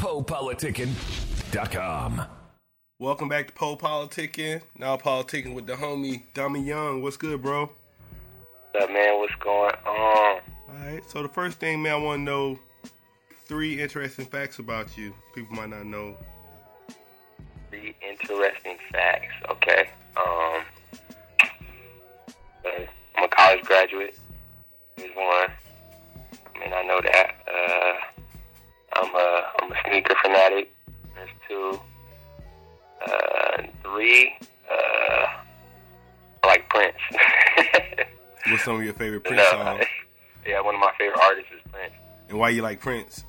PoePoliticking.com. 0.00 2.22
Welcome 2.98 3.28
back 3.28 3.48
to 3.48 3.52
Poe 3.52 3.76
Politicking. 3.76 4.62
Now 4.78 4.96
politicking 4.96 5.54
with 5.54 5.66
the 5.66 5.74
homie 5.74 6.22
Dami 6.34 6.64
Young. 6.64 7.02
What's 7.02 7.18
good, 7.18 7.42
bro? 7.42 7.68
What's 8.72 8.84
up, 8.84 8.90
man? 8.90 9.18
What's 9.18 9.34
going 9.34 9.74
on? 9.86 9.90
All 9.90 10.40
right. 10.78 11.02
So 11.06 11.22
the 11.22 11.28
first 11.28 11.58
thing, 11.58 11.82
man, 11.82 11.92
I 11.92 11.96
want 11.96 12.20
to 12.20 12.22
know 12.22 12.58
three 13.44 13.78
interesting 13.78 14.24
facts 14.24 14.58
about 14.58 14.96
you. 14.96 15.12
People 15.34 15.54
might 15.54 15.68
not 15.68 15.84
know. 15.84 16.16
Three 17.68 17.94
interesting 18.00 18.78
facts. 18.90 19.34
Okay. 19.50 19.90
Um, 20.16 20.62
uh, 22.64 22.86
I'm 23.16 23.24
a 23.24 23.28
college 23.28 23.64
graduate. 23.64 24.18
Is 24.96 25.10
one. 25.14 25.50
I 26.56 26.58
mean, 26.58 26.72
I 26.72 26.84
know 26.84 27.02
that. 27.02 27.34
Uh, 27.46 27.96
I'm 29.00 29.14
a 29.14 29.42
I'm 29.62 29.72
a 29.72 29.74
sneaker 29.88 30.14
fanatic. 30.22 30.70
There's 31.14 31.30
two. 31.48 31.80
Uh, 33.06 33.62
three. 33.82 34.34
Uh, 34.70 35.26
I 36.42 36.46
like 36.46 36.68
Prince. 36.68 36.96
What's 38.46 38.64
some 38.64 38.76
of 38.76 38.84
your 38.84 38.92
favorite 38.94 39.24
Prince 39.24 39.42
No, 39.52 39.58
songs? 39.58 39.84
yeah, 40.46 40.60
one 40.60 40.74
of 40.74 40.80
my 40.80 40.92
favorite 40.98 41.20
artists 41.22 41.50
is 41.54 41.60
Prince. 41.72 41.94
And 42.28 42.38
why 42.38 42.50
you 42.50 42.62
like 42.62 42.80
Prince? 42.80 43.24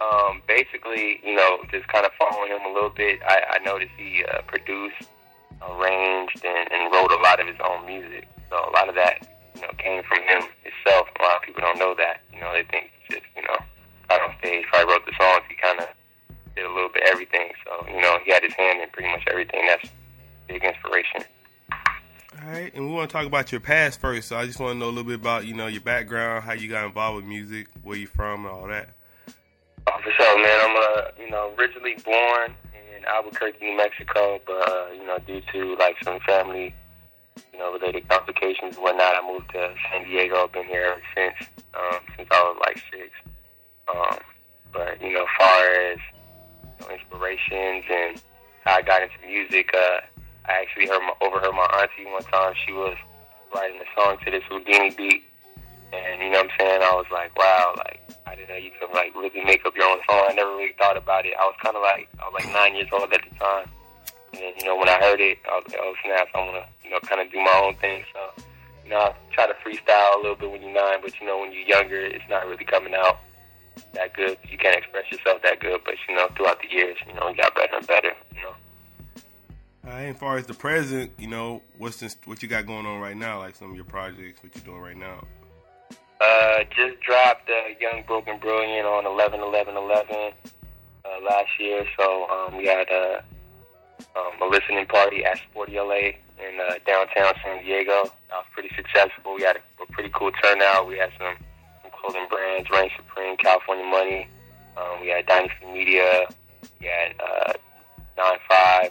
Um, 0.00 0.42
basically, 0.46 1.20
you 1.24 1.34
know, 1.34 1.58
just 1.70 1.88
kind 1.88 2.04
of 2.04 2.12
following 2.18 2.50
him 2.50 2.60
a 2.66 2.72
little 2.72 2.90
bit. 2.90 3.20
I, 3.26 3.40
I 3.56 3.58
noticed 3.64 3.92
he 3.96 4.24
uh, 4.24 4.42
produced, 4.42 5.08
arranged, 5.62 6.44
and, 6.44 6.70
and 6.70 6.92
wrote 6.92 7.12
a 7.12 7.22
lot 7.22 7.40
of 7.40 7.46
his 7.46 7.56
own 7.64 7.86
music. 7.86 8.28
So 8.50 8.56
a 8.56 8.72
lot 8.72 8.88
of 8.90 8.94
that, 8.96 9.26
you 9.54 9.62
know, 9.62 9.70
came 9.78 10.02
from 10.02 10.18
him 10.18 10.42
himself. 10.62 11.08
A 11.18 11.22
lot 11.22 11.36
of 11.36 11.42
people 11.42 11.62
don't 11.62 11.78
know 11.78 11.94
that. 11.96 12.20
You 12.32 12.40
know, 12.40 12.52
they 12.52 12.64
think 12.64 12.90
he's 14.08 14.18
just, 14.18 14.22
you 14.22 14.24
know, 14.24 14.24
out 14.24 14.30
on 14.30 14.38
stage, 14.38 14.64
probably 14.70 14.92
wrote 14.92 15.06
the 15.06 15.12
songs. 15.18 15.42
He 15.48 15.56
kind 15.56 15.80
of 15.80 15.88
did 16.54 16.64
a 16.64 16.72
little 16.72 16.88
bit 16.88 17.02
of 17.02 17.08
everything. 17.10 17.52
So, 17.64 17.86
you 17.88 18.00
know, 18.00 18.18
he 18.24 18.32
had 18.32 18.42
his 18.42 18.54
hand 18.54 18.80
in 18.80 18.88
pretty 18.90 19.10
much 19.10 19.24
everything. 19.30 19.66
That's 19.66 19.88
big 20.48 20.64
inspiration. 20.64 21.24
All 21.72 22.50
right. 22.50 22.74
And 22.74 22.86
we 22.86 22.92
want 22.92 23.10
to 23.10 23.16
talk 23.16 23.26
about 23.26 23.52
your 23.52 23.60
past 23.60 24.00
first. 24.00 24.28
So 24.28 24.36
I 24.36 24.46
just 24.46 24.60
want 24.60 24.74
to 24.74 24.78
know 24.78 24.86
a 24.86 24.94
little 24.94 25.04
bit 25.04 25.20
about, 25.20 25.46
you 25.46 25.54
know, 25.54 25.66
your 25.66 25.80
background, 25.82 26.44
how 26.44 26.52
you 26.52 26.68
got 26.68 26.86
involved 26.86 27.16
with 27.16 27.24
music, 27.24 27.68
where 27.82 27.96
you 27.96 28.06
from, 28.06 28.46
and 28.46 28.54
all 28.54 28.68
that. 28.68 28.90
Oh, 29.88 29.98
for 30.02 30.10
sure, 30.10 30.42
man. 30.42 30.60
I'm 30.62 30.76
uh, 30.76 31.10
you 31.18 31.30
know, 31.30 31.54
originally 31.58 31.96
born 32.04 32.54
in 32.74 33.04
Albuquerque, 33.06 33.64
New 33.64 33.76
Mexico, 33.76 34.40
but 34.46 34.68
uh, 34.68 34.86
you 34.92 35.06
know, 35.06 35.18
due 35.26 35.40
to 35.52 35.76
like 35.76 35.96
some 36.02 36.18
family, 36.20 36.74
you 37.52 37.58
know, 37.58 37.72
related 37.72 38.08
complications 38.08 38.76
and 38.76 38.84
whatnot, 38.84 39.14
I 39.14 39.32
moved 39.32 39.50
to 39.52 39.74
San 39.90 40.04
Diego. 40.04 40.44
I've 40.44 40.52
been 40.52 40.66
here 40.66 40.82
ever 40.82 41.02
since, 41.14 41.50
um, 41.74 42.00
since 42.16 42.28
I 42.32 42.42
was 42.42 42.58
like 42.60 42.82
six. 42.90 43.10
Um, 43.88 44.18
but 44.72 45.00
you 45.00 45.12
know, 45.12 45.26
far 45.38 45.64
as 45.70 45.98
you 46.62 46.86
know, 46.86 46.94
inspirations 46.94 47.84
and 47.90 48.22
how 48.64 48.76
I 48.76 48.82
got 48.82 49.02
into 49.02 49.14
music, 49.26 49.70
uh, 49.74 50.00
I 50.46 50.62
actually 50.62 50.86
heard 50.86 51.00
my, 51.00 51.14
overheard 51.22 51.54
my 51.54 51.66
auntie 51.80 52.10
one 52.10 52.22
time. 52.24 52.54
She 52.66 52.72
was 52.72 52.96
writing 53.54 53.80
a 53.80 54.00
song 54.00 54.18
to 54.24 54.30
this 54.30 54.42
Whodini 54.50 54.96
beat, 54.96 55.24
and 55.92 56.22
you 56.22 56.30
know 56.30 56.42
what 56.42 56.50
I'm 56.50 56.58
saying? 56.58 56.82
I 56.82 56.92
was 56.94 57.06
like, 57.12 57.36
wow, 57.38 57.74
like 57.78 58.00
I 58.26 58.34
didn't 58.34 58.48
know 58.48 58.56
you 58.56 58.70
could 58.80 58.90
like 58.92 59.14
really 59.14 59.44
make 59.44 59.64
up 59.64 59.76
your 59.76 59.88
own 59.88 59.98
song. 60.08 60.26
I 60.30 60.34
never 60.34 60.50
really 60.50 60.74
thought 60.78 60.96
about 60.96 61.26
it. 61.26 61.34
I 61.38 61.44
was 61.46 61.54
kind 61.62 61.76
of 61.76 61.82
like 61.82 62.08
I 62.18 62.28
was 62.28 62.42
like 62.42 62.52
nine 62.52 62.74
years 62.74 62.88
old 62.92 63.12
at 63.12 63.22
the 63.22 63.34
time, 63.38 63.70
and 64.34 64.42
then 64.42 64.52
you 64.58 64.64
know 64.66 64.76
when 64.76 64.88
I 64.88 64.98
heard 64.98 65.20
it, 65.20 65.38
I 65.48 65.56
was 65.56 65.64
like, 65.70 65.80
oh 65.80 65.94
snap, 66.04 66.28
I 66.34 66.38
want 66.38 66.58
to 66.58 66.66
you 66.84 66.90
know 66.90 67.00
kind 67.00 67.20
of 67.20 67.30
do 67.30 67.38
my 67.38 67.54
own 67.62 67.74
thing. 67.76 68.04
So 68.12 68.42
you 68.84 68.90
know 68.90 68.98
I 68.98 69.14
try 69.32 69.46
to 69.46 69.54
freestyle 69.62 70.18
a 70.18 70.20
little 70.20 70.36
bit 70.36 70.50
when 70.50 70.62
you're 70.62 70.74
nine, 70.74 70.98
but 71.02 71.14
you 71.20 71.26
know 71.26 71.38
when 71.38 71.52
you're 71.52 71.62
younger, 71.62 72.02
it's 72.02 72.28
not 72.28 72.46
really 72.46 72.64
coming 72.64 72.94
out 72.94 73.18
that 73.94 74.14
good. 74.14 74.38
You 74.48 74.58
can't 74.58 74.76
express 74.76 75.10
yourself 75.10 75.42
that 75.42 75.60
good, 75.60 75.80
but 75.84 75.94
you 76.08 76.14
know 76.14 76.28
throughout 76.36 76.60
the 76.60 76.68
years, 76.68 76.96
you 77.06 77.14
know 77.14 77.28
you 77.28 77.36
got 77.36 77.54
better 77.54 77.76
and 77.76 77.86
better. 77.86 78.12
You 78.34 78.42
know. 78.42 78.54
All 79.86 79.92
right. 79.92 80.06
As 80.06 80.16
far 80.16 80.36
as 80.36 80.46
the 80.46 80.54
present, 80.54 81.12
you 81.18 81.28
know, 81.28 81.62
what's 81.78 81.98
this, 81.98 82.16
what 82.24 82.42
you 82.42 82.48
got 82.48 82.66
going 82.66 82.86
on 82.86 83.00
right 83.00 83.16
now? 83.16 83.38
Like 83.38 83.54
some 83.54 83.70
of 83.70 83.76
your 83.76 83.84
projects, 83.84 84.42
what 84.42 84.54
you 84.54 84.60
doing 84.62 84.80
right 84.80 84.96
now? 84.96 85.24
Uh, 86.20 86.64
just 86.74 87.00
dropped 87.00 87.48
uh, 87.48 87.68
Young 87.80 88.02
Broken 88.06 88.38
Brilliant 88.40 88.86
on 88.86 89.06
11 89.06 89.40
11 89.40 89.76
11 89.76 90.14
uh, 90.14 91.24
last 91.24 91.50
year. 91.60 91.86
So 91.98 92.26
um, 92.28 92.56
we 92.56 92.66
had 92.66 92.88
uh, 92.90 93.20
um, 94.16 94.42
a 94.42 94.46
listening 94.46 94.86
party 94.86 95.24
at 95.24 95.38
Sporty 95.50 95.78
LA 95.78 96.16
in 96.42 96.58
uh, 96.60 96.74
downtown 96.86 97.34
San 97.44 97.62
Diego. 97.62 98.04
That 98.28 98.38
was 98.38 98.46
pretty 98.52 98.70
successful. 98.74 99.34
We 99.34 99.42
had 99.42 99.56
a, 99.56 99.82
a 99.82 99.86
pretty 99.92 100.10
cool 100.12 100.32
turnout. 100.42 100.88
We 100.88 100.98
had 100.98 101.10
some 101.18 101.36
clothing 102.00 102.26
brands, 102.30 102.68
Reign 102.70 102.90
Supreme, 102.96 103.36
California 103.36 103.84
Money. 103.84 104.28
Um, 104.76 105.00
we 105.00 105.08
had 105.08 105.26
Dynasty 105.26 105.66
Media. 105.72 106.26
We 106.80 106.86
had 106.86 107.14
uh, 107.20 107.52
9-5. 108.18 108.90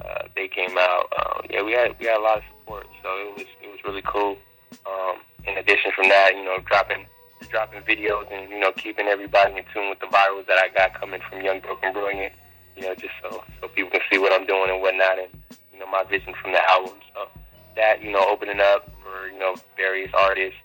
Uh, 0.00 0.28
they 0.34 0.48
came 0.48 0.76
out. 0.78 1.12
Uh, 1.16 1.42
yeah, 1.50 1.62
we 1.62 1.72
had 1.72 1.98
we 1.98 2.06
had 2.06 2.18
a 2.18 2.22
lot 2.22 2.38
of 2.38 2.44
support. 2.58 2.86
So 3.02 3.08
it 3.08 3.38
was 3.38 3.46
it 3.62 3.68
was 3.68 3.80
really 3.84 4.02
cool. 4.02 4.36
Um, 4.84 5.16
in 5.46 5.56
addition 5.56 5.90
from 5.94 6.08
that, 6.08 6.32
you 6.36 6.44
know, 6.44 6.58
dropping 6.66 7.06
dropping 7.48 7.80
videos 7.82 8.26
and 8.32 8.50
you 8.50 8.58
know 8.58 8.72
keeping 8.72 9.06
everybody 9.06 9.56
in 9.56 9.64
tune 9.72 9.88
with 9.88 10.00
the 10.00 10.06
virals 10.06 10.46
that 10.46 10.58
I 10.58 10.68
got 10.74 10.98
coming 10.98 11.20
from 11.28 11.42
Young 11.42 11.60
Broken 11.60 11.92
Brilliant. 11.92 12.34
You 12.76 12.82
know, 12.82 12.94
just 12.94 13.14
so 13.22 13.42
so 13.60 13.68
people 13.68 13.90
can 13.90 14.00
see 14.12 14.18
what 14.18 14.32
I'm 14.32 14.46
doing 14.46 14.70
and 14.70 14.82
whatnot, 14.82 15.18
and 15.18 15.28
you 15.72 15.78
know 15.78 15.86
my 15.86 16.04
vision 16.04 16.34
from 16.42 16.52
the 16.52 16.70
album. 16.70 16.98
So 17.14 17.28
that 17.76 18.02
you 18.02 18.12
know 18.12 18.24
opening 18.28 18.60
up 18.60 18.90
for 19.02 19.28
you 19.28 19.38
know 19.38 19.54
various 19.76 20.10
artists 20.12 20.58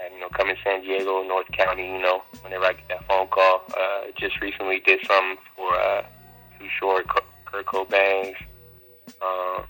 that 0.00 0.12
you 0.12 0.20
know 0.20 0.28
come 0.30 0.48
in 0.48 0.56
San 0.64 0.82
Diego, 0.82 1.22
North 1.22 1.50
County. 1.52 1.86
You 1.86 2.00
know, 2.00 2.22
whenever 2.42 2.64
I 2.64 2.72
get 2.72 2.88
that 2.88 3.06
phone 3.06 3.28
call, 3.28 3.62
uh, 3.76 4.02
just 4.18 4.40
recently 4.40 4.80
did 4.80 5.00
something 5.06 5.36
for 5.56 5.74
uh, 5.74 6.02
Too 6.58 6.68
Short, 6.78 7.06
Kurt 7.44 7.66
Cobain's. 7.66 8.36
Um, 9.20 9.64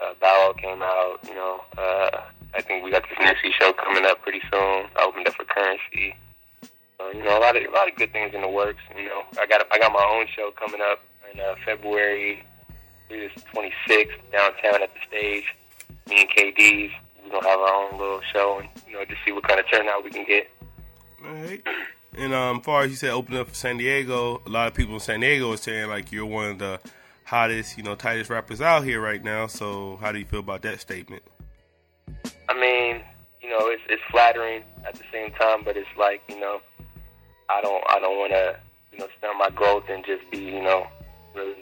uh, 0.00 0.12
Bow 0.20 0.48
Wow 0.48 0.54
came 0.60 0.82
out, 0.82 1.18
you 1.26 1.34
know, 1.34 1.60
uh, 1.78 2.20
I 2.54 2.62
think 2.62 2.84
we 2.84 2.90
got 2.90 3.02
this 3.02 3.18
Nipsey 3.18 3.52
show 3.58 3.72
coming 3.72 4.04
up 4.04 4.22
pretty 4.22 4.40
soon. 4.50 4.86
I 4.96 5.04
opened 5.06 5.28
up 5.28 5.34
for 5.34 5.44
Curren$y. 5.44 6.16
Uh, 6.98 7.10
you 7.10 7.22
know, 7.22 7.38
a 7.38 7.40
lot 7.40 7.56
of 7.56 7.62
a 7.62 7.70
lot 7.70 7.88
of 7.88 7.94
good 7.96 8.12
things 8.12 8.34
in 8.34 8.40
the 8.40 8.48
works. 8.48 8.80
You 8.96 9.04
know, 9.06 9.22
I 9.38 9.46
got 9.46 9.66
I 9.70 9.78
got 9.78 9.92
my 9.92 10.02
own 10.02 10.26
show 10.34 10.50
coming 10.58 10.80
up 10.80 11.00
in 11.32 11.40
uh, 11.40 11.54
February. 11.64 12.42
I 12.68 13.08
believe 13.08 13.30
it's 13.34 13.44
26th 13.54 14.32
downtown 14.32 14.82
at 14.82 14.90
the 14.94 15.00
stage. 15.06 15.44
Me 16.08 16.20
and 16.20 16.30
KD's 16.30 16.92
we're 17.26 17.40
gonna 17.40 17.48
have 17.48 17.60
our 17.60 17.84
own 17.84 17.98
little 17.98 18.20
show 18.32 18.58
and 18.60 18.68
you 18.86 18.94
know 18.94 19.04
just 19.04 19.20
see 19.24 19.32
what 19.32 19.44
kind 19.44 19.60
of 19.60 19.66
turnout 19.70 20.04
we 20.04 20.10
can 20.10 20.24
get. 20.24 20.50
All 21.24 21.32
right. 21.32 21.62
And 22.16 22.32
um, 22.32 22.58
as 22.58 22.64
far 22.64 22.82
as 22.82 22.90
you 22.90 22.96
said, 22.96 23.10
opening 23.10 23.40
up 23.40 23.48
for 23.48 23.54
San 23.54 23.76
Diego, 23.76 24.40
a 24.46 24.48
lot 24.48 24.68
of 24.68 24.74
people 24.74 24.94
in 24.94 25.00
San 25.00 25.20
Diego 25.20 25.52
are 25.52 25.56
saying 25.56 25.88
like 25.88 26.12
you're 26.12 26.24
one 26.26 26.50
of 26.50 26.58
the 26.58 26.80
hottest, 27.24 27.76
you 27.76 27.82
know, 27.82 27.94
tightest 27.94 28.30
rappers 28.30 28.60
out 28.60 28.84
here 28.84 29.00
right 29.00 29.22
now. 29.22 29.46
So 29.46 29.98
how 30.00 30.12
do 30.12 30.18
you 30.18 30.24
feel 30.24 30.40
about 30.40 30.62
that 30.62 30.80
statement? 30.80 31.22
I 32.48 32.54
mean, 32.58 33.02
you 33.42 33.50
know, 33.50 33.68
it's 33.68 33.82
it's 33.88 34.02
flattering 34.10 34.62
at 34.86 34.94
the 34.94 35.04
same 35.12 35.32
time, 35.32 35.62
but 35.64 35.76
it's 35.76 35.88
like, 35.98 36.22
you 36.28 36.40
know, 36.40 36.60
I 37.50 37.60
don't 37.60 37.84
I 37.88 37.98
don't 37.98 38.18
want 38.18 38.32
to, 38.32 38.56
you 38.92 38.98
know, 38.98 39.08
stunt 39.18 39.38
my 39.38 39.50
growth 39.50 39.84
and 39.90 40.04
just 40.04 40.30
be, 40.30 40.38
you 40.38 40.62
know, 40.62 40.86
really 41.34 41.54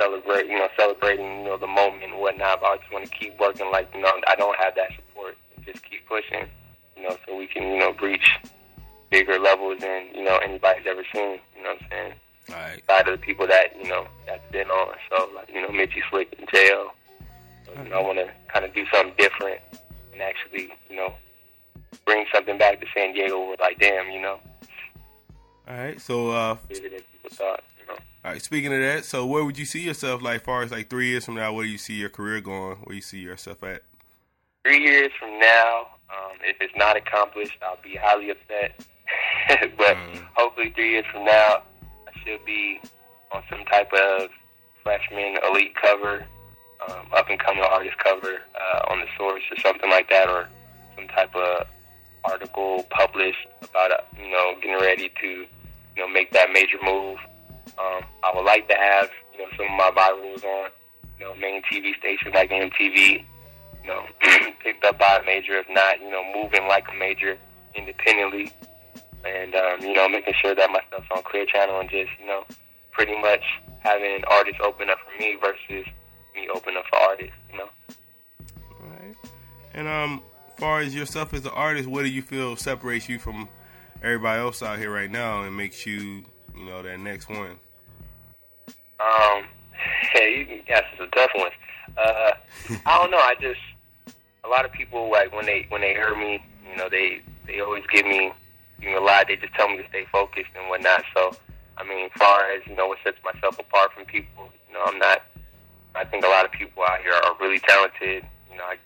celebrate, 0.00 0.46
you 0.46 0.58
know, 0.58 0.68
celebrating, 0.78 1.40
you 1.40 1.44
know, 1.44 1.56
the 1.58 1.66
moment 1.66 2.04
and 2.04 2.18
whatnot. 2.18 2.60
But 2.60 2.66
I 2.66 2.76
just 2.78 2.92
want 2.92 3.10
to 3.10 3.10
keep 3.10 3.38
working 3.38 3.70
like, 3.70 3.88
you 3.94 4.00
know, 4.00 4.12
I 4.26 4.34
don't 4.36 4.56
have 4.58 4.74
that 4.76 4.90
support. 4.96 5.36
And 5.56 5.64
just 5.64 5.82
keep 5.84 6.06
pushing, 6.08 6.48
you 6.96 7.02
know, 7.02 7.16
so 7.26 7.36
we 7.36 7.46
can, 7.46 7.64
you 7.64 7.78
know, 7.78 7.92
reach 8.00 8.30
bigger 9.10 9.38
levels 9.38 9.80
than, 9.80 10.08
you 10.14 10.24
know, 10.24 10.38
anybody's 10.38 10.86
ever 10.86 11.04
seen. 11.12 11.38
You 11.56 11.62
know 11.62 11.74
what 11.74 11.82
I'm 11.82 11.88
saying? 11.90 12.12
All 12.50 12.54
right. 12.56 12.82
Side 12.86 13.08
of 13.08 13.20
the 13.20 13.26
people 13.26 13.46
that, 13.46 13.76
you 13.82 13.88
know, 13.88 14.06
that's 14.26 14.52
been 14.52 14.68
on. 14.68 14.94
So, 15.10 15.28
like, 15.34 15.50
you 15.52 15.60
know, 15.60 15.70
Mitchy 15.70 16.02
Slick 16.10 16.34
and 16.38 16.48
Jayo 16.48 16.88
So, 17.66 17.82
you 17.82 17.90
know, 17.90 17.98
I 17.98 18.02
want 18.02 18.18
to 18.18 18.30
kind 18.52 18.64
of 18.64 18.74
do 18.74 18.84
something 18.92 19.14
different 19.18 19.60
and 20.12 20.22
actually, 20.22 20.72
you 20.88 20.96
know, 20.96 21.14
bring 22.04 22.24
something 22.32 22.58
back 22.58 22.80
to 22.80 22.86
San 22.94 23.12
Diego 23.12 23.38
where, 23.46 23.56
like, 23.60 23.78
damn, 23.78 24.10
you 24.10 24.20
know, 24.20 24.40
All 25.68 25.76
right. 25.76 26.00
So 26.00 26.30
uh, 26.30 26.56
bigger 26.68 26.88
than 26.88 27.00
people 27.12 27.30
thought, 27.30 27.62
you 27.77 27.77
know. 27.77 27.77
All 28.28 28.34
right. 28.34 28.42
Speaking 28.42 28.74
of 28.74 28.80
that, 28.80 29.06
so 29.06 29.24
where 29.24 29.42
would 29.42 29.56
you 29.56 29.64
see 29.64 29.80
yourself 29.80 30.20
like, 30.20 30.44
far 30.44 30.62
as 30.62 30.70
like 30.70 30.90
three 30.90 31.08
years 31.08 31.24
from 31.24 31.36
now? 31.36 31.50
Where 31.54 31.64
do 31.64 31.70
you 31.70 31.78
see 31.78 31.94
your 31.94 32.10
career 32.10 32.42
going? 32.42 32.76
Where 32.76 32.90
do 32.90 32.94
you 32.96 33.00
see 33.00 33.20
yourself 33.20 33.62
at? 33.64 33.80
Three 34.64 34.82
years 34.82 35.10
from 35.18 35.38
now, 35.38 35.86
um, 36.10 36.36
if 36.44 36.58
it's 36.60 36.74
not 36.76 36.94
accomplished, 36.94 37.56
I'll 37.62 37.78
be 37.82 37.96
highly 37.96 38.28
upset. 38.28 38.84
but 39.78 39.96
Mm. 39.96 40.26
hopefully, 40.34 40.70
three 40.74 40.90
years 40.90 41.06
from 41.10 41.24
now, 41.24 41.62
I 42.06 42.20
should 42.22 42.44
be 42.44 42.78
on 43.32 43.42
some 43.48 43.64
type 43.64 43.90
of 43.94 44.28
freshman 44.82 45.38
elite 45.48 45.74
cover, 45.74 46.26
um, 46.86 47.06
up 47.14 47.30
and 47.30 47.40
coming 47.40 47.64
artist 47.64 47.96
cover 47.96 48.42
uh, 48.54 48.92
on 48.92 49.00
the 49.00 49.06
source 49.16 49.42
or 49.50 49.56
something 49.56 49.88
like 49.88 50.10
that, 50.10 50.28
or 50.28 50.50
some 50.96 51.08
type 51.08 51.34
of 51.34 51.66
article 52.24 52.84
published 52.90 53.48
about 53.62 53.90
uh, 53.90 53.96
you 54.22 54.30
know 54.30 54.54
getting 54.60 54.78
ready 54.78 55.10
to 55.18 55.28
you 55.28 55.46
know 55.96 56.08
make 56.08 56.30
that 56.32 56.52
major 56.52 56.76
move. 56.84 57.16
Um, 57.78 58.02
I 58.22 58.32
would 58.34 58.44
like 58.44 58.68
to 58.68 58.74
have 58.74 59.10
you 59.32 59.40
know 59.40 59.48
some 59.56 59.66
of 59.66 59.76
my 59.76 59.90
virals 59.90 60.44
on 60.44 60.70
you 61.18 61.24
know 61.24 61.34
main 61.36 61.62
TV 61.62 61.96
stations 61.98 62.34
like 62.34 62.50
MTV. 62.50 63.24
You 63.82 63.88
know, 63.94 64.04
picked 64.62 64.84
up 64.84 64.98
by 64.98 65.18
a 65.22 65.24
major, 65.24 65.58
if 65.58 65.66
not, 65.70 66.00
you 66.00 66.10
know, 66.10 66.22
moving 66.34 66.68
like 66.68 66.86
a 66.90 66.94
major 66.94 67.38
independently. 67.74 68.52
and 69.24 69.54
um, 69.54 69.80
you 69.80 69.94
know, 69.94 70.08
making 70.08 70.34
sure 70.40 70.54
that 70.54 70.70
my 70.70 70.80
stuff's 70.88 71.06
on 71.14 71.22
Clear 71.22 71.46
Channel 71.46 71.80
and 71.80 71.88
just 71.88 72.10
you 72.20 72.26
know, 72.26 72.44
pretty 72.92 73.18
much 73.20 73.42
having 73.80 74.22
artists 74.28 74.60
open 74.62 74.90
up 74.90 74.98
for 74.98 75.18
me 75.18 75.36
versus 75.40 75.86
me 76.34 76.48
open 76.54 76.76
up 76.76 76.84
for 76.90 76.98
artists. 76.98 77.36
You 77.50 77.58
know. 77.58 77.68
All 78.80 78.88
right. 78.88 79.16
And 79.74 79.88
um, 79.88 80.22
far 80.58 80.80
as 80.80 80.94
yourself 80.94 81.32
as 81.32 81.44
an 81.44 81.52
artist, 81.54 81.88
what 81.88 82.02
do 82.02 82.08
you 82.08 82.20
feel 82.20 82.56
separates 82.56 83.08
you 83.08 83.18
from 83.18 83.48
everybody 84.02 84.40
else 84.40 84.62
out 84.62 84.78
here 84.78 84.92
right 84.92 85.10
now 85.10 85.42
and 85.42 85.56
makes 85.56 85.86
you, 85.86 86.24
you 86.58 86.66
know, 86.66 86.82
that 86.82 86.98
next 86.98 87.28
one? 87.28 87.58
Um, 89.00 89.44
hey, 90.12 90.64
yes, 90.68 90.84
it's 90.92 91.00
a 91.00 91.16
tough 91.16 91.30
one. 91.34 91.50
Uh, 91.96 92.32
I 92.86 92.98
don't 92.98 93.10
know. 93.10 93.18
I 93.18 93.34
just 93.40 93.60
a 94.44 94.48
lot 94.48 94.64
of 94.64 94.72
people 94.72 95.10
like 95.10 95.32
when 95.32 95.46
they 95.46 95.66
when 95.68 95.80
they 95.80 95.92
hear 95.92 96.16
me, 96.16 96.44
you 96.68 96.76
know, 96.76 96.88
they 96.88 97.22
they 97.46 97.60
always 97.60 97.84
give 97.92 98.06
me 98.06 98.32
you 98.80 98.90
know 98.90 98.98
a 98.98 99.04
lot. 99.04 99.28
They 99.28 99.36
just 99.36 99.54
tell 99.54 99.68
me 99.68 99.78
to 99.78 99.88
stay 99.88 100.04
focused 100.10 100.50
and 100.58 100.68
whatnot. 100.68 101.04
So, 101.14 101.32
I 101.76 101.84
mean, 101.84 102.08
far 102.16 102.50
as 102.50 102.62
you 102.66 102.74
know, 102.76 102.88
what 102.88 102.98
sets 103.04 103.18
myself 103.24 103.58
apart 103.58 103.92
from 103.92 104.04
people, 104.04 104.48
you 104.66 104.74
know, 104.74 104.82
I'm 104.84 104.98
not. 104.98 105.22
I 105.94 106.04
think 106.04 106.24
a 106.24 106.28
lot 106.28 106.44
of 106.44 106.52
people 106.52 106.82
out 106.82 107.00
here 107.00 107.12
are 107.12 107.34
really 107.40 107.58
talented. 107.60 108.24
You 108.50 108.58
know, 108.58 108.64
I 108.64 108.76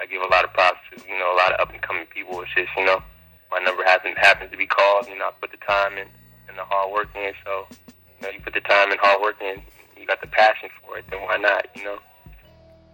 I 0.00 0.06
give 0.06 0.22
a 0.22 0.26
lot 0.26 0.44
of 0.44 0.52
props 0.52 0.80
to 0.90 1.02
you 1.08 1.18
know 1.18 1.34
a 1.34 1.36
lot 1.36 1.52
of 1.52 1.60
up 1.60 1.72
and 1.72 1.82
coming 1.82 2.06
people. 2.06 2.40
It's 2.42 2.54
just 2.54 2.70
you 2.76 2.84
know 2.84 3.02
my 3.50 3.58
number 3.58 3.84
happens 3.84 4.16
happens 4.18 4.50
to 4.50 4.56
be 4.56 4.66
called. 4.66 5.06
You 5.08 5.18
know, 5.18 5.26
I 5.26 5.32
put 5.40 5.50
the 5.50 5.58
time 5.58 5.96
and 5.98 6.10
and 6.50 6.58
the 6.58 6.64
hard 6.64 6.92
work 6.92 7.08
in. 7.14 7.32
So, 7.44 7.66
you 7.88 8.26
know, 8.26 8.28
you 8.30 8.40
put 8.40 8.52
the 8.52 8.60
time 8.60 8.90
and 8.90 9.00
hard 9.00 9.22
work 9.22 9.40
in. 9.40 9.62
You 9.96 10.06
got 10.06 10.20
the 10.20 10.26
passion 10.26 10.68
for 10.84 10.98
it. 10.98 11.04
Then 11.10 11.22
why 11.22 11.36
not? 11.36 11.66
You 11.74 11.84
know. 11.84 11.98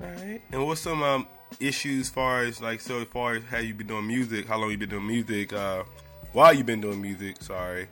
All 0.00 0.08
right. 0.08 0.40
And 0.52 0.66
what's 0.66 0.82
some 0.82 1.02
um, 1.02 1.26
issues 1.58 2.10
far 2.10 2.42
as 2.42 2.60
like 2.60 2.80
so 2.80 3.04
far 3.06 3.34
as 3.34 3.42
how 3.44 3.58
you 3.58 3.74
been 3.74 3.86
doing 3.86 4.06
music? 4.06 4.46
How 4.46 4.58
long 4.58 4.70
you 4.70 4.78
been 4.78 4.90
doing 4.90 5.06
music? 5.06 5.52
Uh, 5.52 5.84
while 6.32 6.52
you 6.52 6.62
been 6.62 6.80
doing 6.80 7.00
music? 7.00 7.42
Sorry. 7.42 7.88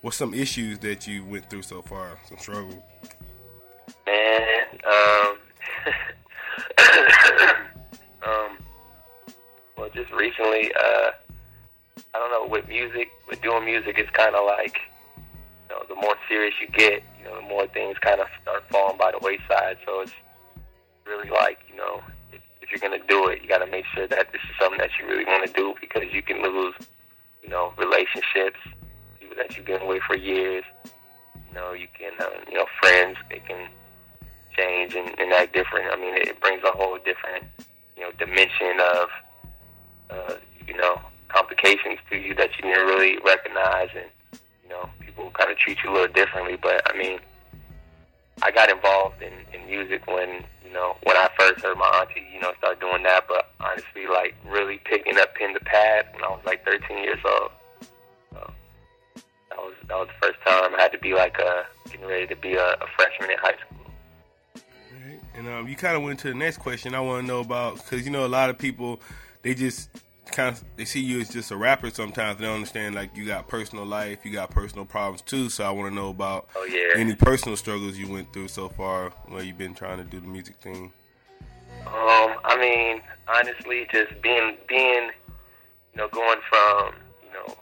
What's 0.00 0.16
some 0.16 0.34
issues 0.34 0.78
that 0.80 1.06
you 1.06 1.24
went 1.24 1.48
through 1.48 1.62
so 1.62 1.82
far? 1.82 2.18
Some 2.28 2.38
struggle. 2.38 2.84
Man, 4.06 4.66
um, 4.86 5.36
um, 8.26 8.58
well, 9.76 9.90
just 9.94 10.10
recently, 10.12 10.72
uh, 10.74 11.10
I 12.14 12.18
don't 12.18 12.30
know. 12.30 12.46
With 12.50 12.68
music, 12.68 13.08
with 13.28 13.40
doing 13.42 13.64
music, 13.64 13.96
it's 13.98 14.10
kind 14.10 14.34
of 14.34 14.44
like, 14.46 14.80
know, 15.74 15.82
the 15.88 15.94
more 15.94 16.16
serious 16.28 16.54
you 16.60 16.68
get, 16.68 17.02
you 17.18 17.24
know, 17.24 17.36
the 17.36 17.48
more 17.48 17.66
things 17.66 17.96
kind 17.98 18.20
of 18.20 18.26
start 18.42 18.64
falling 18.70 18.98
by 18.98 19.10
the 19.10 19.18
wayside. 19.20 19.78
So 19.84 20.00
it's 20.00 20.12
really 21.06 21.30
like, 21.30 21.58
you 21.68 21.76
know, 21.76 22.02
if, 22.32 22.40
if 22.62 22.70
you're 22.70 22.80
gonna 22.80 23.02
do 23.08 23.28
it, 23.28 23.42
you 23.42 23.48
got 23.48 23.58
to 23.58 23.66
make 23.66 23.84
sure 23.94 24.06
that 24.06 24.32
this 24.32 24.40
is 24.42 24.56
something 24.60 24.78
that 24.78 24.90
you 24.98 25.06
really 25.06 25.24
want 25.24 25.46
to 25.46 25.52
do 25.52 25.74
because 25.80 26.04
you 26.12 26.22
can 26.22 26.42
lose, 26.42 26.74
you 27.42 27.48
know, 27.48 27.72
relationships, 27.76 28.58
people 29.20 29.36
that 29.36 29.56
you've 29.56 29.66
been 29.66 29.86
with 29.86 30.02
for 30.06 30.16
years. 30.16 30.64
You 31.48 31.54
know, 31.54 31.72
you 31.72 31.88
can, 31.98 32.12
uh, 32.18 32.30
you 32.50 32.58
know, 32.58 32.66
friends. 32.80 33.16
They 33.30 33.38
can 33.38 33.68
change 34.56 34.94
and, 34.94 35.08
and 35.18 35.32
act 35.32 35.52
different. 35.52 35.92
I 35.92 35.96
mean, 35.96 36.14
it 36.16 36.40
brings 36.40 36.62
a 36.64 36.72
whole 36.72 36.96
different, 36.98 37.44
you 37.96 38.02
know, 38.02 38.10
dimension 38.18 38.80
of, 38.80 39.08
uh, 40.10 40.34
you 40.66 40.76
know, 40.76 41.00
complications 41.28 41.98
to 42.10 42.16
you 42.16 42.34
that 42.34 42.50
you 42.56 42.62
didn't 42.62 42.86
really 42.86 43.18
recognize, 43.24 43.88
and 43.94 44.06
you 44.62 44.68
know, 44.68 44.88
people 45.14 45.30
kind 45.32 45.50
of 45.50 45.58
treat 45.58 45.78
you 45.82 45.90
a 45.90 45.92
little 45.92 46.12
differently. 46.12 46.56
But 46.60 46.82
I 46.92 46.96
mean, 46.96 47.18
I 48.42 48.50
got 48.50 48.70
involved 48.70 49.22
in, 49.22 49.32
in 49.52 49.66
music 49.66 50.06
when 50.06 50.44
you 50.64 50.72
know 50.72 50.96
when 51.04 51.16
I 51.16 51.28
first 51.38 51.62
heard 51.62 51.76
my 51.76 51.86
auntie, 52.00 52.26
you 52.32 52.40
know, 52.40 52.52
start 52.58 52.80
doing 52.80 53.02
that. 53.04 53.26
But 53.28 53.50
honestly, 53.60 54.06
like 54.06 54.34
really 54.46 54.80
picking 54.84 55.18
up 55.18 55.34
pen 55.34 55.54
to 55.54 55.60
pad 55.60 56.06
when 56.12 56.24
I 56.24 56.28
was 56.28 56.40
like 56.44 56.64
13 56.64 56.98
years 56.98 57.18
old. 57.24 57.50
So 58.32 58.52
that 59.50 59.58
was 59.58 59.74
that 59.88 59.96
was 59.96 60.08
the 60.08 60.26
first 60.26 60.40
time 60.44 60.74
I 60.74 60.82
had 60.82 60.92
to 60.92 60.98
be 60.98 61.14
like 61.14 61.38
a 61.38 61.66
getting 61.90 62.06
ready 62.06 62.26
to 62.26 62.36
be 62.36 62.54
a, 62.54 62.72
a 62.72 62.86
freshman 62.96 63.30
in 63.30 63.38
high 63.38 63.54
school. 63.54 63.70
And 65.36 65.48
um, 65.48 65.66
you 65.68 65.74
kind 65.74 65.96
of 65.96 66.02
went 66.04 66.20
to 66.20 66.28
the 66.28 66.34
next 66.34 66.58
question. 66.58 66.94
I 66.94 67.00
want 67.00 67.22
to 67.22 67.26
know 67.26 67.40
about 67.40 67.76
because 67.76 68.04
you 68.04 68.12
know 68.12 68.24
a 68.24 68.28
lot 68.28 68.50
of 68.50 68.58
people 68.58 69.00
they 69.42 69.54
just 69.54 69.90
kind 70.32 70.48
of 70.56 70.64
they 70.76 70.84
see 70.84 71.00
you 71.00 71.20
as 71.20 71.28
just 71.28 71.50
a 71.50 71.56
rapper. 71.56 71.90
Sometimes 71.90 72.38
they 72.38 72.44
don't 72.46 72.54
understand 72.56 72.94
like 72.94 73.16
you 73.16 73.26
got 73.26 73.46
personal 73.48 73.84
life, 73.84 74.24
you 74.24 74.32
got 74.32 74.50
personal 74.50 74.84
problems 74.84 75.22
too. 75.22 75.48
So 75.50 75.64
I 75.64 75.70
want 75.70 75.90
to 75.90 75.94
know 75.94 76.08
about 76.10 76.48
Oh 76.56 76.64
yeah. 76.64 76.98
any 77.00 77.14
personal 77.14 77.56
struggles 77.56 77.96
you 77.98 78.08
went 78.08 78.32
through 78.32 78.48
so 78.48 78.68
far 78.68 79.10
where 79.28 79.42
you've 79.42 79.58
been 79.58 79.74
trying 79.74 79.98
to 79.98 80.04
do 80.04 80.20
the 80.20 80.26
music 80.26 80.56
thing. 80.56 80.92
Um, 81.86 82.36
I 82.44 82.56
mean, 82.58 83.02
honestly, 83.28 83.86
just 83.92 84.20
being 84.22 84.56
being, 84.68 85.10
you 85.92 85.96
know, 85.98 86.08
going 86.08 86.38
from 86.48 86.94
you 87.22 87.32
know 87.32 87.54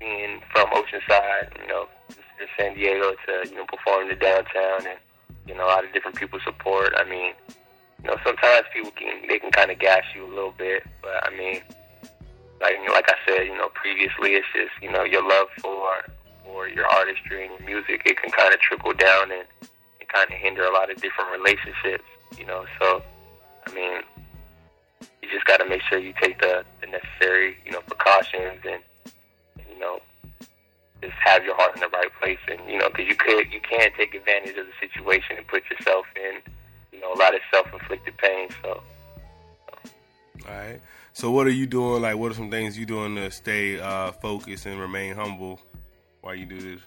being 0.00 0.40
from 0.52 0.66
Oceanside, 0.70 1.60
you 1.60 1.66
know, 1.68 1.86
to 2.08 2.46
San 2.58 2.74
Diego 2.74 3.12
to 3.26 3.48
you 3.48 3.56
know 3.56 3.64
performing 3.66 4.08
to 4.08 4.16
downtown 4.16 4.86
and 4.86 4.98
you 5.46 5.54
know 5.54 5.64
a 5.66 5.68
lot 5.68 5.84
of 5.84 5.92
different 5.92 6.16
people 6.16 6.38
support. 6.44 6.92
I 6.96 7.04
mean, 7.04 7.32
you 8.02 8.10
know, 8.10 8.16
sometimes 8.24 8.66
people 8.72 8.90
can 8.92 9.22
they 9.28 9.38
can 9.38 9.50
kind 9.50 9.70
of 9.70 9.78
gas 9.78 10.02
you 10.14 10.24
a 10.26 10.32
little 10.34 10.54
bit, 10.56 10.84
but 11.02 11.22
I 11.24 11.30
mean, 11.36 11.60
like 12.60 12.76
like 12.92 13.08
I 13.08 13.14
said, 13.26 13.46
you 13.46 13.56
know, 13.56 13.68
previously, 13.74 14.34
it's 14.34 14.46
just 14.54 14.72
you 14.82 14.90
know 14.90 15.04
your 15.04 15.22
love 15.22 15.48
for 15.58 16.04
for 16.44 16.68
your 16.68 16.86
artistry 16.86 17.46
and 17.46 17.58
your 17.58 17.68
music. 17.68 18.02
It 18.04 18.16
can 18.20 18.30
kind 18.30 18.52
of 18.52 18.60
trickle 18.60 18.92
down 18.92 19.30
and, 19.30 19.44
and 20.00 20.08
kind 20.08 20.30
of 20.30 20.36
hinder 20.36 20.64
a 20.64 20.72
lot 20.72 20.90
of 20.90 21.00
different 21.00 21.30
relationships. 21.32 22.04
You 22.38 22.46
know, 22.46 22.64
so 22.80 23.02
I 23.66 23.74
mean, 23.74 24.00
you 25.22 25.28
just 25.30 25.44
got 25.44 25.58
to 25.58 25.66
make 25.66 25.82
sure 25.82 25.98
you 25.98 26.14
take 26.20 26.40
the, 26.40 26.64
the 26.80 26.86
necessary 26.86 27.56
you 27.64 27.72
know 27.72 27.80
precautions 27.80 28.60
and 28.64 28.82
you 29.70 29.78
know 29.78 30.00
just 31.02 31.14
have 31.22 31.44
your 31.44 31.54
heart 31.56 31.74
in 31.74 31.80
the 31.80 31.88
right 31.88 32.10
place 32.20 32.38
and 32.48 32.58
you 32.70 32.78
know 32.78 32.88
because 32.88 33.06
you 33.06 33.16
could 33.16 33.52
you 33.52 33.60
can 33.60 33.90
take 33.98 34.14
advantage 34.14 34.56
of 34.56 34.66
the 34.66 34.72
situation 34.80 35.36
and 35.36 35.46
put 35.46 35.62
yourself 35.70 36.06
in 36.16 36.40
you 36.92 37.00
know 37.00 37.12
a 37.12 37.18
lot 37.18 37.34
of 37.34 37.40
self-inflicted 37.52 38.16
pain. 38.16 38.48
So. 38.62 38.82
All 40.48 40.54
right. 40.54 40.80
So 41.16 41.30
what 41.30 41.46
are 41.46 41.50
you 41.50 41.64
doing? 41.64 42.02
Like, 42.02 42.18
what 42.18 42.30
are 42.30 42.34
some 42.34 42.50
things 42.50 42.76
you 42.76 42.84
doing 42.84 43.16
to 43.16 43.30
stay 43.30 43.80
uh, 43.80 44.12
focused 44.12 44.66
and 44.66 44.78
remain 44.78 45.14
humble 45.14 45.58
while 46.20 46.34
you 46.34 46.44
do 46.44 46.60
this? 46.60 46.82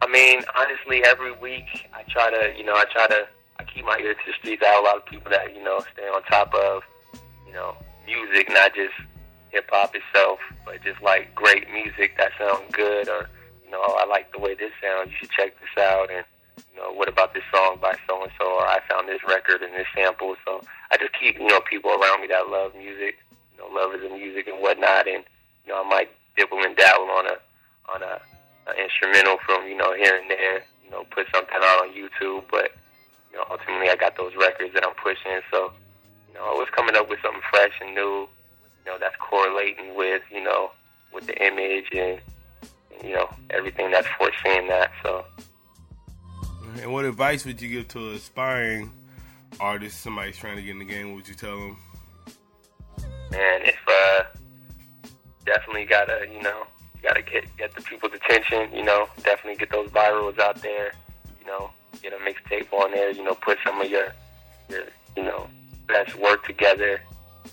I 0.00 0.08
mean, 0.08 0.42
honestly, 0.58 1.04
every 1.04 1.30
week 1.30 1.88
I 1.94 2.02
try 2.10 2.28
to, 2.28 2.58
you 2.58 2.64
know, 2.64 2.74
I 2.74 2.86
try 2.90 3.06
to, 3.06 3.28
I 3.60 3.62
keep 3.62 3.84
my 3.84 3.98
ear 4.02 4.14
to 4.14 4.20
the 4.26 4.32
streets. 4.32 4.64
I 4.66 4.70
have 4.70 4.82
a 4.82 4.84
lot 4.84 4.96
of 4.96 5.06
people 5.06 5.30
that, 5.30 5.54
you 5.54 5.62
know, 5.62 5.78
stay 5.92 6.02
on 6.08 6.24
top 6.24 6.52
of, 6.52 6.82
you 7.46 7.52
know, 7.52 7.76
music, 8.04 8.50
not 8.50 8.74
just 8.74 8.94
hip 9.50 9.70
hop 9.70 9.94
itself, 9.94 10.40
but 10.64 10.82
just 10.82 11.00
like 11.00 11.32
great 11.36 11.70
music 11.70 12.18
that 12.18 12.32
sounds 12.36 12.64
good, 12.72 13.08
or, 13.08 13.30
you 13.64 13.70
know, 13.70 13.80
I 13.80 14.06
like 14.06 14.32
the 14.32 14.40
way 14.40 14.56
this 14.56 14.72
sounds. 14.82 15.12
You 15.12 15.18
should 15.20 15.30
check 15.30 15.54
this 15.60 15.84
out, 15.84 16.10
and 16.10 16.24
you 16.74 16.82
know, 16.82 16.92
what 16.92 17.08
about 17.08 17.32
this 17.32 17.44
song 17.54 17.78
by 17.80 17.94
so 18.08 18.24
and 18.24 18.32
so, 18.40 18.44
or 18.44 18.66
I 18.66 18.80
found 18.90 19.08
this 19.08 19.20
record 19.22 19.62
and 19.62 19.72
this 19.72 19.86
sample. 19.94 20.34
So 20.44 20.62
I 20.90 20.96
just 20.96 21.12
keep, 21.14 21.38
you 21.38 21.46
know, 21.46 21.60
people 21.60 21.92
around 21.92 22.22
me 22.22 22.26
that 22.26 22.48
love 22.48 22.74
music, 22.74 23.18
know, 23.62 23.74
lovers 23.74 24.04
of 24.04 24.12
music 24.12 24.48
and 24.48 24.60
whatnot, 24.60 25.06
and 25.08 25.24
you 25.64 25.72
know, 25.72 25.82
I 25.82 25.88
might 25.88 26.10
dibble 26.36 26.62
and 26.62 26.76
dabble 26.76 27.10
on 27.10 27.26
a 27.26 27.36
on 27.94 28.02
a 28.02 28.20
an 28.66 28.76
instrumental 28.78 29.38
from 29.46 29.66
you 29.66 29.76
know 29.76 29.94
here 29.94 30.16
and 30.16 30.30
there, 30.30 30.64
you 30.84 30.90
know, 30.90 31.04
put 31.10 31.26
something 31.32 31.54
out 31.54 31.82
on 31.82 31.94
YouTube. 31.94 32.44
But 32.50 32.72
you 33.30 33.38
know, 33.38 33.44
ultimately, 33.50 33.88
I 33.88 33.96
got 33.96 34.16
those 34.16 34.32
records 34.36 34.74
that 34.74 34.86
I'm 34.86 34.94
pushing. 34.94 35.40
So 35.50 35.72
you 36.28 36.34
know, 36.34 36.44
I 36.44 36.54
was 36.58 36.68
coming 36.74 36.96
up 36.96 37.08
with 37.08 37.20
something 37.22 37.42
fresh 37.50 37.72
and 37.80 37.94
new, 37.94 38.26
you 38.84 38.86
know, 38.86 38.98
that's 38.98 39.16
correlating 39.16 39.94
with 39.94 40.22
you 40.30 40.42
know 40.42 40.70
with 41.12 41.26
the 41.26 41.36
image 41.44 41.86
and 41.92 42.20
you 43.04 43.14
know 43.14 43.28
everything 43.50 43.90
that's 43.90 44.08
foreseeing 44.18 44.68
that. 44.68 44.90
So 45.02 45.24
And 46.80 46.92
what 46.92 47.04
advice 47.04 47.44
would 47.44 47.60
you 47.60 47.68
give 47.68 47.88
to 47.88 48.10
an 48.10 48.14
aspiring 48.16 48.92
artist, 49.60 50.00
somebody's 50.00 50.36
trying 50.36 50.56
to 50.56 50.62
get 50.62 50.70
in 50.70 50.78
the 50.78 50.84
game? 50.84 51.08
What 51.08 51.16
would 51.16 51.28
you 51.28 51.34
tell 51.34 51.58
them? 51.58 51.76
Man, 53.32 53.62
if 53.62 53.78
uh, 53.88 54.24
definitely 55.44 55.84
gotta 55.84 56.26
you 56.32 56.40
know 56.42 56.64
gotta 57.02 57.22
get 57.22 57.44
get 57.56 57.74
the 57.74 57.82
people's 57.82 58.12
attention. 58.12 58.72
You 58.72 58.84
know, 58.84 59.08
definitely 59.24 59.56
get 59.56 59.70
those 59.70 59.88
virals 59.88 60.38
out 60.38 60.62
there. 60.62 60.92
You 61.40 61.46
know, 61.46 61.70
get 62.00 62.12
a 62.12 62.16
mixtape 62.16 62.72
on 62.72 62.92
there. 62.92 63.10
You 63.10 63.24
know, 63.24 63.34
put 63.34 63.58
some 63.66 63.80
of 63.80 63.90
your 63.90 64.12
your 64.68 64.84
you 65.16 65.24
know 65.24 65.48
best 65.88 66.14
work 66.16 66.44
together 66.46 67.00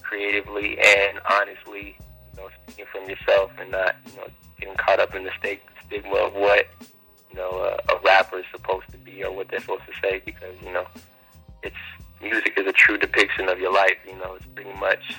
creatively 0.04 0.78
and 0.80 1.20
honestly. 1.32 1.98
You 2.34 2.44
know, 2.44 2.50
speaking 2.64 2.86
from 2.92 3.10
yourself 3.10 3.52
and 3.60 3.72
not 3.72 3.96
you 4.12 4.18
know 4.18 4.28
getting 4.60 4.76
caught 4.76 5.00
up 5.00 5.16
in 5.16 5.24
the 5.24 5.32
st- 5.42 5.62
stigma 5.86 6.16
of 6.16 6.34
what 6.34 6.68
you 7.32 7.36
know 7.36 7.50
a, 7.50 7.94
a 7.94 8.00
rapper 8.04 8.40
is 8.40 8.46
supposed 8.52 8.90
to 8.92 8.98
be 8.98 9.24
or 9.24 9.32
what 9.32 9.48
they're 9.50 9.62
supposed 9.62 9.84
to 9.88 9.94
say 10.02 10.22
because 10.26 10.56
you 10.64 10.72
know 10.72 10.86
it's 11.64 11.76
music 12.22 12.54
is 12.58 12.68
a 12.68 12.74
true 12.74 12.98
depiction 12.98 13.50
of 13.50 13.60
your 13.60 13.74
life. 13.74 13.98
You 14.06 14.18
know, 14.18 14.36
it's 14.36 14.46
pretty 14.56 14.74
much 14.74 15.16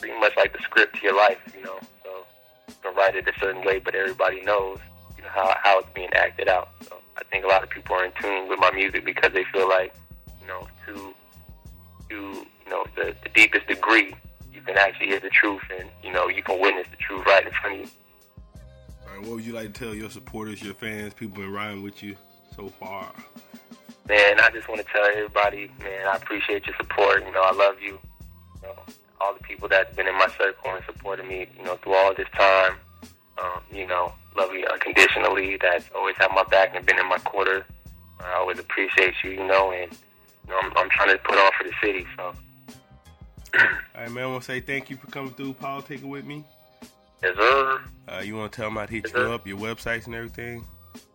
pretty 0.00 0.18
much 0.18 0.36
like 0.36 0.52
the 0.52 0.62
script 0.62 0.96
to 0.96 1.02
your 1.02 1.16
life. 1.16 1.38
You 1.56 1.64
know, 1.64 1.78
so 2.02 2.24
you 2.68 2.74
can 2.82 2.94
write 2.94 3.16
it 3.16 3.28
a 3.28 3.38
certain 3.38 3.64
way, 3.64 3.78
but 3.78 3.94
everybody 3.94 4.42
knows 4.42 4.78
you 5.16 5.22
know 5.22 5.30
how 5.30 5.54
how 5.62 5.80
it's 5.80 5.88
being 5.94 6.12
acted 6.14 6.48
out. 6.48 6.70
So 6.82 6.96
I 7.16 7.24
think 7.24 7.44
a 7.44 7.48
lot 7.48 7.62
of 7.62 7.70
people 7.70 7.94
are 7.96 8.04
in 8.04 8.12
tune 8.20 8.48
with 8.48 8.58
my 8.58 8.70
music 8.70 9.04
because 9.04 9.32
they 9.32 9.44
feel 9.52 9.68
like 9.68 9.94
you 10.40 10.46
know 10.46 10.66
to 10.86 11.14
to 12.10 12.14
you 12.64 12.70
know 12.70 12.84
the, 12.96 13.14
the 13.22 13.28
deepest 13.34 13.66
degree 13.66 14.14
you 14.52 14.60
can 14.62 14.76
actually 14.76 15.06
hear 15.06 15.20
the 15.20 15.30
truth 15.30 15.62
and 15.78 15.88
you 16.02 16.12
know 16.12 16.28
you 16.28 16.42
can 16.42 16.60
witness 16.60 16.86
the 16.90 16.96
truth 16.96 17.24
right 17.26 17.46
in 17.46 17.52
front 17.52 17.80
of 17.80 17.86
you. 17.86 17.92
right, 19.06 19.20
what 19.20 19.30
would 19.36 19.44
you 19.44 19.52
like 19.52 19.72
to 19.72 19.72
tell 19.72 19.94
your 19.94 20.10
supporters, 20.10 20.62
your 20.62 20.74
fans, 20.74 21.12
people 21.14 21.42
been 21.42 21.52
riding 21.52 21.82
with 21.82 22.02
you 22.02 22.16
so 22.54 22.68
far? 22.68 23.12
Man, 24.08 24.38
I 24.38 24.50
just 24.50 24.68
want 24.68 24.80
to 24.80 24.86
tell 24.92 25.04
everybody, 25.04 25.70
man, 25.80 26.06
I 26.06 26.16
appreciate 26.16 26.66
your 26.66 26.76
support. 26.76 27.24
You 27.24 27.32
know, 27.32 27.42
I 27.42 27.52
love 27.52 27.76
you. 27.80 27.98
You 28.62 28.68
know, 28.68 28.74
all 29.24 29.32
the 29.34 29.42
people 29.42 29.68
that's 29.68 29.94
been 29.96 30.06
in 30.06 30.14
my 30.16 30.28
circle 30.38 30.70
and 30.70 30.84
supported 30.84 31.26
me, 31.26 31.46
you 31.58 31.64
know, 31.64 31.76
through 31.76 31.94
all 31.94 32.14
this 32.14 32.28
time. 32.34 32.74
Um, 33.38 33.60
you 33.72 33.86
know, 33.86 34.12
love 34.36 34.52
you 34.52 34.66
unconditionally. 34.70 35.56
That's 35.60 35.86
always 35.94 36.14
had 36.16 36.28
my 36.34 36.44
back 36.44 36.74
and 36.76 36.84
been 36.84 36.98
in 36.98 37.08
my 37.08 37.18
quarter. 37.18 37.64
I 38.20 38.34
always 38.34 38.58
appreciate 38.58 39.14
you, 39.24 39.30
you 39.30 39.46
know, 39.46 39.72
and 39.72 39.90
you 39.92 40.50
know, 40.50 40.58
I'm, 40.62 40.72
I'm 40.76 40.90
trying 40.90 41.08
to 41.16 41.18
put 41.18 41.36
on 41.36 41.50
for 41.58 41.64
the 41.64 41.72
city. 41.82 42.06
So. 42.16 42.34
All 43.58 43.60
right, 43.96 44.10
man. 44.10 44.24
I 44.24 44.26
want 44.26 44.42
to 44.42 44.46
say 44.46 44.60
thank 44.60 44.90
you 44.90 44.96
for 44.96 45.06
coming 45.08 45.32
through 45.32 45.54
politicking 45.54 46.04
with 46.08 46.24
me. 46.24 46.44
Yes, 47.22 47.36
sir. 47.36 47.80
Uh, 48.08 48.22
you 48.24 48.36
want 48.36 48.52
to 48.52 48.56
tell 48.56 48.66
them 48.66 48.76
how 48.76 48.86
to 48.86 48.92
hit 48.92 49.04
Yes, 49.06 49.14
you 49.14 49.20
sir. 49.20 49.32
up, 49.32 49.46
your 49.46 49.58
websites 49.58 50.06
and 50.06 50.14
everything? 50.14 50.66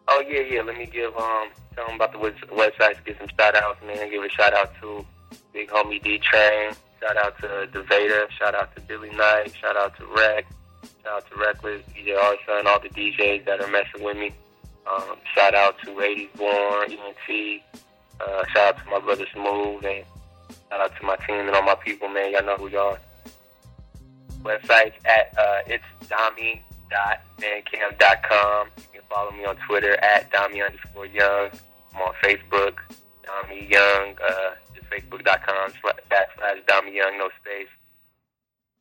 Oh 0.08 0.24
yeah, 0.28 0.40
yeah. 0.42 0.62
Let 0.64 0.78
me 0.78 0.88
give 0.88 1.16
um 1.16 1.50
tell 1.76 1.86
them 1.86 1.96
about 1.96 2.12
the 2.12 2.18
websites. 2.18 2.98
Give 3.06 3.16
some 3.20 3.28
shout 3.38 3.56
outs, 3.56 3.80
man. 3.86 4.10
Give 4.10 4.24
a 4.24 4.30
shout 4.30 4.54
out 4.54 4.72
to 4.82 5.06
Big 5.54 5.70
Homie 5.70 6.02
D 6.02 6.18
Train. 6.18 6.74
Shout 7.00 7.18
out 7.18 7.38
to 7.40 7.48
Devader. 7.72 8.30
Shout 8.32 8.56
out 8.56 8.76
to 8.76 8.82
Billy 8.82 9.12
Knight. 9.12 9.54
Shout 9.60 9.78
out 9.78 9.96
to 9.98 10.06
Rec. 10.06 10.46
Shout 11.04 11.14
out 11.14 11.30
to 11.32 11.40
Reckless, 11.40 11.82
DJ 11.96 12.18
Arson, 12.18 12.68
all 12.68 12.80
the 12.80 12.90
DJs 12.90 13.46
that 13.46 13.62
are 13.62 13.72
messing 13.72 14.04
with 14.04 14.18
me. 14.18 14.34
Um, 14.90 15.18
shout 15.36 15.54
out 15.56 15.78
to 15.84 15.92
80s 15.92 16.34
Born, 16.36 16.92
ENT. 16.92 17.62
Uh, 18.20 18.44
shout 18.54 18.76
out 18.76 18.84
to 18.84 18.90
my 18.90 19.00
brother 19.00 19.26
Smooth, 19.34 19.86
and 19.86 20.04
shout 20.70 20.82
out 20.82 20.92
to 21.00 21.06
my 21.06 21.16
team 21.18 21.48
and 21.48 21.56
all 21.56 21.62
my 21.64 21.76
people, 21.76 22.10
man. 22.10 22.32
Y'all 22.32 22.44
know 22.44 22.58
who 22.58 22.70
y'all 22.70 22.94
are. 22.94 23.00
Websites 24.42 24.94
at 25.06 25.32
uh, 25.38 25.62
it's 25.68 25.84
Dami.bandcamp.com. 26.06 28.68
You 28.78 28.84
can 28.94 29.02
follow 29.10 29.32
me 29.32 29.46
on 29.46 29.58
Twitter 29.68 29.94
at 30.04 30.32
Dami 30.32 30.66
underscore 30.66 31.06
Young. 31.06 31.50
I'm 31.96 32.02
on 32.02 32.14
Facebook, 32.24 32.80
Dami 33.26 33.70
Young, 33.70 34.16
uh, 34.28 34.56
Facebook.com 34.90 35.72
sla- 35.84 36.00
backslash 36.12 36.64
Dami 36.66 36.94
Young, 36.96 37.18
no 37.18 37.30
space. 37.42 37.68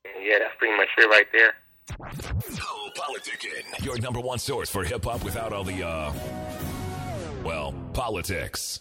And 0.04 0.24
yeah, 0.24 0.38
that's 0.40 0.54
pretty 0.58 0.76
much 0.76 0.88
it 0.96 1.08
right 1.08 1.26
there. 1.32 1.54
Politicking. 2.96 3.84
Your 3.84 3.98
number 3.98 4.20
one 4.20 4.38
source 4.38 4.70
for 4.70 4.84
hip 4.84 5.04
hop 5.04 5.24
without 5.24 5.52
all 5.52 5.64
the, 5.64 5.86
uh, 5.86 6.12
well, 7.44 7.72
politics. 7.92 8.80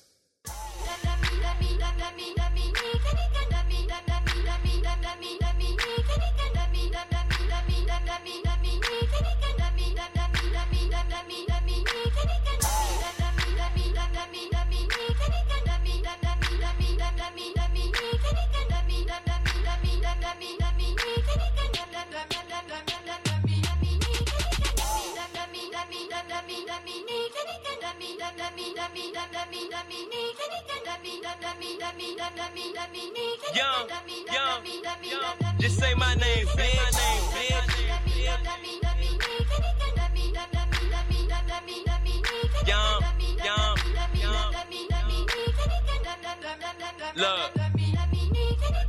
Look. 47.17 47.49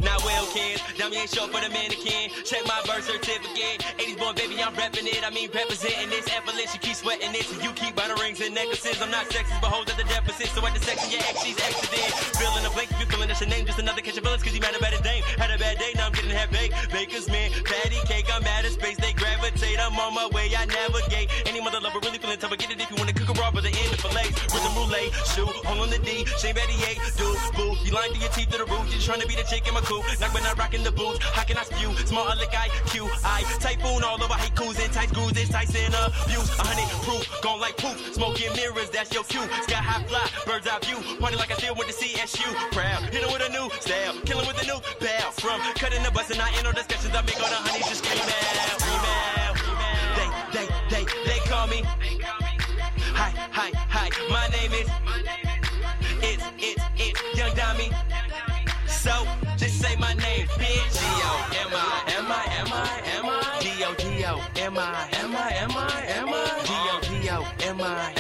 Not 0.01 0.23
well, 0.23 0.45
kids. 0.53 0.83
Dami 1.01 1.17
ain't 1.17 1.31
short 1.31 1.51
for 1.51 1.63
the 1.65 1.71
mannequin. 1.71 2.29
Check 2.45 2.61
my 2.67 2.79
birth 2.85 3.05
certificate. 3.05 3.81
80s 3.97 4.19
born, 4.19 4.37
baby, 4.37 4.61
I'm 4.63 4.75
repping 4.75 5.07
it. 5.07 5.27
I 5.27 5.31
mean, 5.31 5.49
representing 5.55 6.11
this. 6.11 6.29
You 6.75 6.81
keep 6.81 6.97
sweating 6.97 7.33
so 7.33 7.57
you 7.65 7.73
keep 7.73 7.97
buying 7.97 8.13
rings 8.21 8.41
and 8.41 8.55
necklaces. 8.55 9.01
I'm 9.01 9.11
not 9.11 9.25
sexist, 9.33 9.61
but 9.61 9.73
hold 9.73 9.89
at 9.89 9.97
the 9.97 10.05
deficit. 10.05 10.53
So 10.53 10.61
at 10.67 10.75
the 10.75 10.81
section, 10.81 11.11
your 11.11 11.21
ex, 11.25 11.43
she's 11.43 11.57
exited. 11.57 12.13
Feeling 12.37 12.65
a 12.67 12.71
blank, 12.71 12.93
you 13.01 13.07
feeling 13.07 13.29
that's 13.29 13.41
your 13.41 13.49
name. 13.49 13.65
Just 13.65 13.79
another 13.79 14.03
catch 14.03 14.19
of 14.19 14.25
villains, 14.25 14.43
cause 14.43 14.53
you 14.53 14.61
mad 14.61 14.77
about 14.77 14.93
his 14.93 15.03
name. 15.03 15.23
Had 15.41 15.51
a 15.51 15.57
bad 15.57 15.79
day, 15.79 15.93
now 15.97 16.07
I'm 16.07 16.13
getting 16.13 16.31
half 16.31 16.51
baked. 16.53 16.77
Baker's 16.93 17.27
man, 17.29 17.51
patty 17.65 17.97
cake, 18.05 18.29
I'm 18.29 18.45
out 18.45 18.65
of 18.65 18.73
space. 18.73 18.99
They 18.99 19.13
gravitate, 19.13 19.81
I'm 19.81 19.97
on 19.99 20.15
my 20.15 20.29
way, 20.29 20.53
I 20.53 20.67
navigate. 20.67 21.31
Any 21.49 21.61
mother 21.65 21.81
lover 21.81 22.01
really 22.05 22.19
feeling 22.19 22.39
tough, 22.39 22.53
get 22.59 22.71
it 22.71 22.81
if 22.81 22.91
you 22.91 22.97
wanna 23.01 23.17
but 23.55 23.63
the 23.63 23.71
end 23.71 23.93
of 23.95 24.01
fillets. 24.01 24.35
Rhythm 24.53 24.75
roulette, 24.75 25.13
shoe, 25.35 25.47
hold 25.67 25.81
on 25.81 25.91
the 25.91 25.99
D, 25.99 26.25
Shane 26.39 26.55
Betty 26.55 26.75
A, 26.87 26.99
do, 27.17 27.29
boo. 27.55 27.75
You 27.85 27.93
lying 27.93 28.13
through 28.13 28.23
your 28.23 28.33
teeth 28.35 28.51
to 28.51 28.59
the 28.59 28.67
roof, 28.67 28.87
you 28.93 29.01
trying 29.01 29.21
to 29.21 29.27
be 29.27 29.35
the 29.35 29.47
chick 29.47 29.67
in 29.67 29.75
my 29.75 29.81
coupe. 29.81 30.05
Knock 30.21 30.33
but 30.33 30.43
not 30.43 30.59
rocking 30.59 30.83
the 30.83 30.93
boots, 30.93 31.19
how 31.23 31.45
can 31.45 31.57
I 31.57 31.65
spew? 31.65 31.95
Small 32.07 32.27
lick 32.37 32.51
IQ, 32.51 33.09
I 33.25 33.43
typhoon 33.61 34.03
all 34.03 34.19
over 34.23 34.35
haikus 34.35 34.79
and 34.83 34.93
tight 34.93 35.11
screws, 35.11 35.37
it's 35.37 35.51
Tyson 35.51 35.95
abuse. 35.95 36.51
A 36.59 36.65
hundred 36.67 36.89
proof, 37.07 37.25
gone 37.43 37.61
like 37.61 37.77
poof, 37.77 37.97
smoking 38.15 38.53
mirrors, 38.55 38.91
that's 38.91 39.13
your 39.13 39.25
cue. 39.25 39.47
Sky 39.63 39.79
high 39.79 40.03
fly, 40.05 40.27
bird's 40.47 40.67
eye 40.67 40.79
view, 40.83 40.99
party 41.19 41.37
like 41.37 41.51
I 41.51 41.57
still 41.57 41.75
went 41.75 41.91
to 41.91 41.97
CSU. 41.97 42.49
Proud, 42.73 43.03
hit 43.15 43.23
him 43.23 43.33
with 43.33 43.47
a 43.47 43.51
new 43.53 43.71
style, 43.81 44.15
kill 44.27 44.41
him 44.41 44.47
with 44.47 44.63
a 44.63 44.67
new 44.67 44.81
bell. 45.01 45.31
From 45.39 45.61
cutting 45.79 46.03
the 46.03 46.11
bus 46.11 46.31
and 46.31 46.41
I 46.41 46.51
end 46.57 46.65
no 46.65 46.73
discussions, 46.73 47.15
I 47.15 47.23
make 47.23 47.39
all 47.41 47.49
the 47.49 47.61
honeys 47.63 47.87
just 47.87 48.05
scream 48.05 48.19
out, 48.19 48.81
scream 48.81 49.05
out. 49.07 49.29
They, 50.19 50.29
they, 50.55 50.67
they, 50.91 51.05
they 51.25 51.39
call 51.47 51.67
me. 51.69 51.85
Hi, 53.21 53.33
hi, 53.51 53.71
hi, 53.75 54.09
my 54.31 54.47
name 54.55 54.73
is. 54.73 54.89
It's, 56.23 56.45
it's, 56.57 56.83
it's 56.97 57.37
Young 57.37 57.51
Dami. 57.51 57.93
So, 58.87 59.27
just 59.57 59.81
say 59.81 59.97
my 59.97 60.15
name, 60.15 60.47
bitch. 60.47 60.99
M-I, 67.71 68.18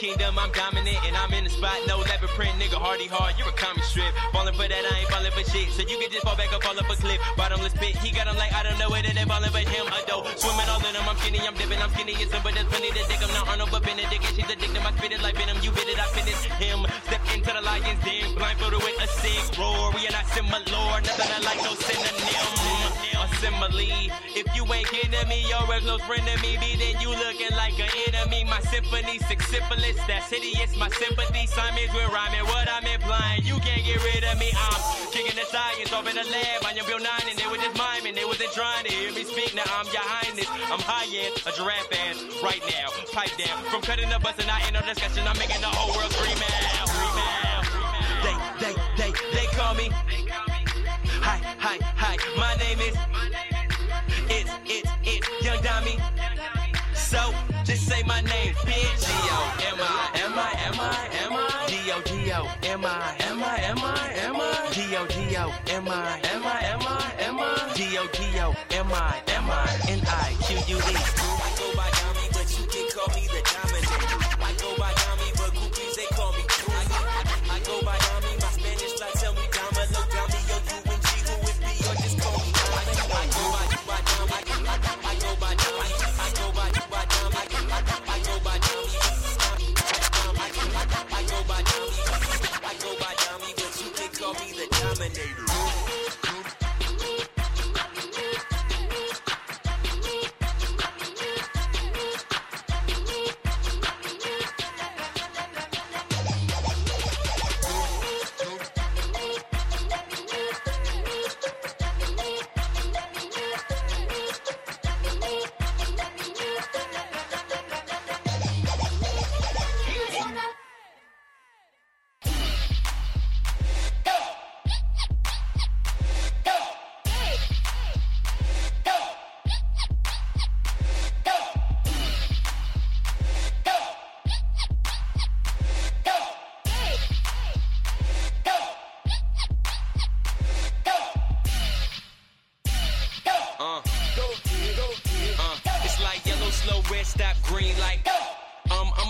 Kingdom, 0.00 0.38
I'm 0.38 0.50
dominant, 0.50 0.98
and 1.06 1.14
I'm 1.16 1.32
in 1.32 1.44
the 1.44 1.50
spot. 1.50 1.78
No 1.86 1.98
leopard 2.02 2.30
print, 2.34 2.50
nigga, 2.58 2.74
hardy 2.74 3.06
hard. 3.06 3.38
You're 3.38 3.48
a 3.48 3.54
comic 3.54 3.84
strip. 3.84 4.10
Falling 4.34 4.54
for 4.54 4.66
that, 4.66 4.82
I 4.82 5.06
ain't 5.06 5.10
falling 5.10 5.30
for 5.30 5.46
shit. 5.46 5.70
So 5.70 5.86
you 5.86 5.96
can 6.02 6.10
just 6.10 6.26
fall 6.26 6.34
back 6.34 6.50
up, 6.52 6.62
fall 6.66 6.74
up 6.74 6.90
a 6.90 6.96
cliff. 6.98 7.22
Bottomless 7.36 7.74
pit, 7.78 7.94
he 8.02 8.10
got 8.10 8.26
him 8.26 8.34
like 8.34 8.52
I 8.52 8.66
don't 8.66 8.78
know 8.78 8.90
where 8.90 9.02
they 9.06 9.14
falling 9.22 9.54
for 9.54 9.62
him. 9.62 9.86
A 9.86 10.00
dope, 10.10 10.26
swimming 10.34 10.66
all 10.66 10.82
in 10.82 10.94
him. 10.98 11.06
I'm 11.06 11.16
skinny, 11.22 11.40
I'm 11.46 11.54
dipping, 11.54 11.78
I'm 11.78 11.90
skinny. 11.94 12.18
It's 12.18 12.34
but 12.42 12.54
there's 12.54 12.66
plenty 12.66 12.90
to 12.90 13.02
dig. 13.06 13.22
I'm 13.22 13.30
not 13.38 13.46
Arnold, 13.46 13.70
but 13.70 13.86
Benedict, 13.86 14.18
and 14.18 14.34
she's 14.34 14.50
addicted. 14.50 14.82
My 14.82 14.90
spit 14.98 15.14
it 15.14 15.22
like 15.22 15.38
venom. 15.38 15.62
You 15.62 15.70
bit 15.70 15.86
it, 15.86 15.98
I 15.98 16.06
finish 16.10 16.42
him. 16.58 16.82
Step 17.06 17.22
into 17.30 17.50
the 17.54 17.62
lion's 17.62 18.00
den, 18.02 18.34
blindfolded 18.34 18.82
with 18.82 18.98
a 18.98 19.08
sick 19.22 19.46
roar. 19.56 19.94
We 19.94 20.04
are 20.10 20.14
not 20.14 20.26
similar, 20.34 20.60
lord. 20.74 21.06
nothing 21.06 21.32
alike, 21.38 21.62
no 21.62 21.72
synonym. 21.78 22.84
A 23.14 23.26
simile. 23.38 24.10
If 24.36 24.46
you 24.56 24.66
ain't 24.68 24.88
kidding 24.90 25.28
me, 25.28 25.46
you're 25.48 25.64
a 25.64 25.80
close 25.80 26.02
friend 26.02 26.26
to 26.26 26.34
me. 26.42 26.58
Be 26.58 26.76
then 26.76 27.00
you 27.00 27.14
looking 27.14 27.54
like 27.56 27.78
an 27.78 27.88
enemy. 28.10 28.43
Symphony, 28.84 29.18
six 29.18 29.48
syphilis, 29.48 29.96
that's 30.06 30.28
hideous. 30.28 30.76
My 30.76 30.88
sympathy, 30.90 31.46
Simon's 31.46 31.92
with 31.94 32.12
rhyming. 32.12 32.44
What 32.44 32.68
I'm 32.68 32.84
implying, 32.84 33.42
you 33.44 33.56
can't 33.64 33.84
get 33.84 33.96
rid 34.04 34.22
of 34.24 34.38
me. 34.38 34.52
I'm 34.52 34.80
kicking 35.10 35.34
the 35.34 35.46
science 35.48 35.92
off 35.92 36.06
in 36.06 36.14
the 36.14 36.22
lab. 36.28 36.62
I'm 36.64 36.76
your 36.76 36.84
Bill 36.84 37.00
Nye, 37.00 37.24
and 37.28 37.38
they 37.38 37.46
were 37.48 37.56
just 37.56 37.76
miming. 37.80 38.14
They 38.14 38.24
wasn't 38.24 38.52
trying 38.52 38.84
to 38.84 38.92
hear 38.92 39.10
me 39.12 39.24
speak. 39.24 39.54
Now 39.54 39.64
I'm 39.72 39.86
your 39.88 40.04
highness. 40.04 40.46
I'm 40.68 40.80
high 40.84 41.08
end, 41.08 41.32
a 41.48 41.50
giraffe 41.56 41.88
ass 41.96 42.20
right 42.44 42.60
now. 42.68 42.92
Pipe 43.10 43.32
down. 43.40 43.64
From 43.72 43.80
cutting 43.80 44.10
the 44.10 44.20
bus 44.20 44.36
and 44.38 44.50
I 44.50 44.60
ain't 44.68 44.74
no 44.76 44.82
discussion. 44.84 45.24
I'm 45.26 45.38
making 45.40 45.64
the 45.64 45.72
whole 45.72 45.96
world 45.96 46.12
scream 46.12 46.36
out. 46.36 46.86
Scream 46.86 47.18
out. 47.24 47.64
They, 48.20 48.36
they, 48.60 48.74
they, 49.00 49.10
they 49.32 49.46
call 49.56 49.74
me. 49.74 49.88
Hi, 51.24 51.40
hi, 51.56 51.80
hi. 51.96 52.14
My 52.36 52.52
name 52.60 52.78
is. 52.84 52.94
It's, 54.28 54.50
it's, 54.68 54.90
it's 55.08 55.26
Young 55.40 55.58
Dami. 55.64 55.96
So, 56.94 57.32
my 58.06 58.20
name, 58.20 58.54
bitch. 58.66 59.04
M-I, 65.74 66.20
M-I, 66.32 66.60
M-I, 66.70 67.12
M-I. 67.26 67.72
D-O-D-O, 67.74 68.54
M-I, 68.70 69.22
M-I, 69.28 69.70
N-I-Q-U-E. 69.88 70.94
I 70.94 71.14
go 71.16 71.23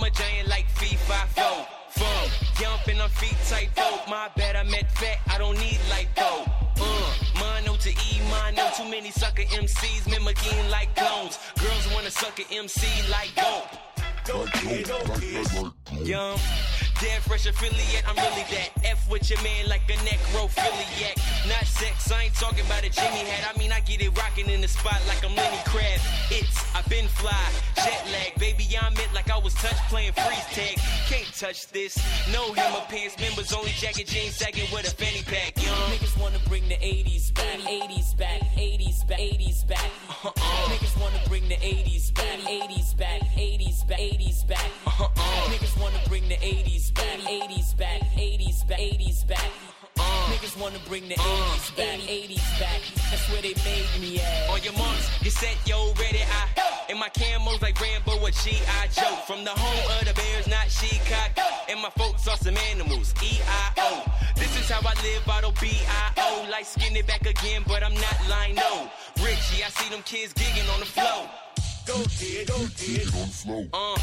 a 0.05 0.09
giant 0.11 0.47
like 0.47 0.67
FIFA 0.75 1.27
foe. 1.35 1.65
From 1.89 2.29
jumping 2.59 2.99
on 2.99 3.09
feet 3.09 3.37
tight 3.49 3.69
folk. 3.75 4.07
My 4.07 4.29
bad, 4.35 4.55
I 4.55 4.63
met 4.63 4.91
fat. 4.91 5.17
I 5.33 5.37
don't 5.37 5.57
need 5.57 5.79
lipo. 5.89 6.45
Uh, 6.79 7.13
mono 7.39 7.77
to 7.77 7.89
E, 7.89 8.21
mono. 8.29 8.69
Too 8.77 8.89
many 8.89 9.11
sucker 9.11 9.43
MCs 9.43 10.09
mimicking 10.09 10.69
like 10.69 10.93
clones. 10.95 11.39
Girls 11.59 11.87
wanna 11.93 12.11
suck 12.11 12.39
MC 12.51 12.85
like 13.09 13.33
dope. 13.35 13.85
Yum. 16.03 16.37
Dead 17.01 17.21
fresh 17.23 17.45
affiliate, 17.45 18.07
I'm 18.07 18.15
really 18.15 18.45
that. 18.55 18.69
F 18.85 19.09
with 19.09 19.29
your 19.29 19.41
man 19.43 19.67
like 19.67 19.81
a 19.89 19.97
necrophiliac. 20.07 21.17
Not 21.47 21.65
sex, 21.65 22.09
I 22.09 22.23
ain't 22.23 22.33
talking 22.35 22.65
about 22.65 22.85
a 22.85 22.89
Jimmy 22.89 23.27
hat. 23.27 23.53
I 23.53 23.57
mean, 23.59 23.71
rocking 24.35 24.53
in 24.53 24.61
the 24.61 24.67
spot 24.67 25.01
like 25.07 25.23
I'm 25.23 25.35
Lenny 25.35 25.57
Crab. 25.65 25.99
It's, 26.29 26.75
I've 26.75 26.87
been 26.89 27.07
fly, 27.07 27.49
jet 27.75 28.05
lag. 28.11 28.37
Baby, 28.39 28.67
I'm 28.81 28.93
it 28.93 29.09
like 29.13 29.29
I 29.29 29.37
was 29.37 29.53
touch 29.55 29.77
playing 29.89 30.13
freeze 30.13 30.45
tag. 30.51 30.77
Can't 31.07 31.33
touch 31.35 31.67
this. 31.67 31.97
No 32.31 32.53
hammer 32.53 32.83
pants, 32.89 33.17
members 33.19 33.53
only 33.53 33.71
jacket 33.71 34.07
jeans 34.07 34.35
sagging 34.35 34.67
with 34.73 34.87
a 34.87 34.95
fanny 34.95 35.23
pack. 35.23 35.55
Young 35.63 35.75
Niggas 35.91 36.19
wanna 36.19 36.39
bring 36.47 36.67
the 36.67 36.75
80s 36.75 37.33
back, 37.33 37.59
80s 37.59 38.17
back, 38.17 38.41
80s 38.57 39.07
back, 39.07 39.19
80s 39.19 39.67
back. 39.67 39.91
Uh-uh. 40.23 40.69
Niggas 40.69 41.01
wanna 41.01 41.21
bring 41.27 41.47
the 41.47 41.55
80s 41.55 42.13
back, 42.13 42.39
80s 42.39 42.97
back, 42.97 43.21
80s 43.37 43.87
back, 43.87 43.99
80s 43.99 44.47
back. 44.47 44.71
Uh-uh. 44.85 45.49
Niggas 45.51 45.81
wanna 45.81 45.99
bring 46.09 46.27
the 46.27 46.35
80s 46.35 46.93
back, 46.93 47.19
80s 47.19 47.77
back, 47.77 48.01
80s 48.17 48.67
back, 48.67 48.79
80s 48.79 49.27
back. 49.27 49.74
Niggas 49.97 50.59
wanna 50.59 50.79
bring 50.87 51.07
the 51.07 51.15
80s 51.15 51.75
back, 51.77 51.99
80s 51.99 52.59
back. 52.59 52.81
That's 53.09 53.29
where 53.31 53.41
they 53.41 53.53
made 53.63 53.87
me 53.99 54.19
at. 54.19 54.49
On 54.49 54.61
your 54.61 54.73
marks, 54.73 55.09
get 55.23 55.33
set, 55.33 55.57
yo, 55.65 55.93
ready, 55.99 56.19
I. 56.21 56.61
And 56.89 56.99
my 56.99 57.09
camos 57.09 57.61
like 57.61 57.79
Rambo 57.81 58.19
or 58.19 58.29
G.I. 58.29 58.87
Joe. 58.87 59.15
From 59.25 59.43
the 59.43 59.49
home 59.49 59.99
of 59.99 60.07
the 60.07 60.13
Bears, 60.13 60.47
not 60.47 60.69
Chicago. 60.69 61.41
And 61.67 61.81
my 61.81 61.89
folks 61.91 62.27
are 62.27 62.37
some 62.37 62.57
animals, 62.69 63.13
E-I-O. 63.23 64.05
This 64.35 64.55
is 64.59 64.69
how 64.69 64.81
I 64.87 64.93
live, 65.01 65.27
auto 65.27 65.51
B-I-O. 65.59 66.47
Light 66.51 66.67
skin 66.67 66.95
it 66.95 67.07
back 67.07 67.25
again, 67.25 67.63
but 67.67 67.83
I'm 67.83 67.95
not 67.95 68.17
lying, 68.29 68.55
no. 68.55 68.89
Richie, 69.17 69.63
I 69.63 69.69
see 69.69 69.89
them 69.89 70.03
kids 70.03 70.33
gigging 70.33 70.71
on 70.73 70.79
the 70.79 70.85
flow. 70.85 71.27
Go 71.87 72.03
kid, 72.09 72.47
go 72.47 72.57
kid. 72.77 73.07
On 73.15 73.27
the 73.27 73.33
flow. 73.33 73.67
Uh, 73.73 73.97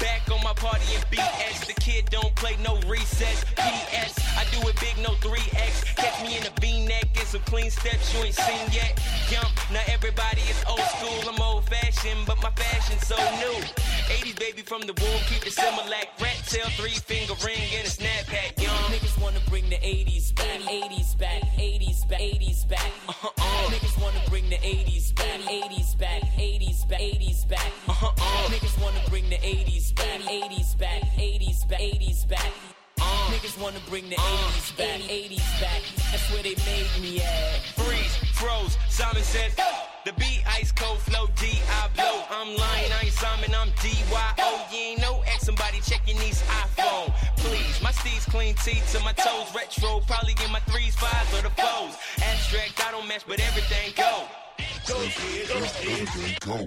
back 0.00 0.22
on 0.30 0.42
my 0.42 0.52
party 0.54 0.86
in 0.94 1.00
BS. 1.10 1.66
The 1.66 1.74
kid 1.74 2.08
don't 2.10 2.34
play 2.36 2.56
no 2.62 2.78
recess. 2.86 3.44
PS, 3.56 4.14
I 4.36 4.44
do 4.52 4.66
it 4.68 4.78
big, 4.80 4.96
no 5.02 5.10
3X. 5.24 5.96
Catch 5.96 6.22
me 6.22 6.38
in 6.38 6.46
a 6.46 6.52
V-neck 6.60 7.08
and 7.18 7.26
some 7.26 7.42
clean 7.42 7.70
steps 7.70 8.14
you 8.14 8.24
ain't 8.24 8.34
seen 8.34 8.66
yet. 8.72 8.98
Yum, 9.30 9.46
now 9.72 9.82
everybody 9.88 10.42
is 10.42 10.62
old 10.68 10.80
school. 10.96 11.28
I'm 11.28 11.40
old 11.40 11.64
fashioned, 11.68 12.26
but 12.26 12.40
my 12.42 12.50
fashion's 12.50 13.06
so 13.06 13.16
new. 13.42 13.58
80s 14.06 14.38
baby 14.38 14.62
from 14.62 14.82
the 14.82 14.94
womb, 14.94 15.20
keep 15.28 15.46
it 15.46 15.52
Similac. 15.52 16.14
Rat 16.20 16.40
tail, 16.46 16.68
three 16.78 16.90
finger 16.90 17.34
ring, 17.44 17.74
and 17.76 17.86
a 17.86 17.90
snap 17.90 18.26
pack. 18.26 18.54
Yum. 18.60 18.70
Niggas 18.92 19.20
wanna 19.20 19.40
bring 19.48 19.68
the 19.68 19.76
80s 19.76 20.34
back, 20.34 20.60
80s 20.60 21.18
back, 21.18 21.42
80s 21.58 22.08
back, 22.08 22.20
80s 22.20 22.68
back. 22.68 22.92
Uh-uh. 23.08 23.70
Niggas 23.70 24.00
wanna 24.00 24.05
bring 24.28 24.48
the 24.48 24.56
80s 24.56 25.14
back, 25.14 25.40
80s 25.40 25.98
back, 25.98 26.22
80s 26.22 26.88
back, 26.88 27.00
80s 27.00 27.48
back. 27.48 27.72
Uh-uh. 27.88 28.12
Niggas 28.50 28.82
wanna 28.82 29.00
bring 29.08 29.28
the 29.28 29.36
80s 29.36 29.94
back, 29.94 30.20
80s 30.20 30.78
back, 30.78 31.02
80s 31.16 31.68
back, 31.68 31.80
80s 31.80 32.28
back. 32.28 32.52
Uh. 33.00 33.30
Niggas 33.32 33.60
wanna 33.60 33.80
bring 33.88 34.08
the 34.08 34.16
uh. 34.16 34.20
80s 34.20 34.76
back, 34.76 35.00
80s 35.00 35.60
back. 35.60 35.82
That's 36.10 36.30
where 36.32 36.42
they 36.42 36.56
made 36.66 36.90
me 37.00 37.20
at. 37.20 37.62
freeze, 37.76 38.16
froze. 38.34 38.76
Simon 38.88 39.22
said, 39.22 39.52
the 40.06 40.12
beat 40.12 40.40
ice 40.46 40.70
cold 40.70 40.98
flow 41.00 41.26
D 41.34 41.58
I 41.68 41.88
blow. 41.96 42.22
I'm 42.30 42.56
lying, 42.56 42.92
I 42.92 43.06
ain't 43.06 43.12
Simon, 43.12 43.50
I'm 43.52 43.70
D 43.82 43.90
Y 44.10 44.32
O. 44.38 44.66
You 44.70 44.78
ain't 44.78 45.00
no 45.00 45.20
X, 45.26 45.44
somebody 45.44 45.80
checking 45.80 46.16
these 46.18 46.42
iPhone. 46.42 47.12
Please, 47.36 47.82
my 47.82 47.90
steeds 47.90 48.24
clean 48.24 48.54
teeth 48.54 48.86
to 48.92 49.00
my 49.00 49.12
toes, 49.12 49.52
retro. 49.52 50.00
Probably 50.06 50.34
get 50.34 50.50
my 50.52 50.60
threes, 50.60 50.94
fives, 50.94 51.34
or 51.34 51.42
the 51.42 51.50
foes. 51.50 51.98
Abstract, 52.22 52.80
I 52.86 52.92
don't 52.92 53.08
match, 53.08 53.24
but 53.26 53.40
everything 53.40 53.92
go. 53.96 54.45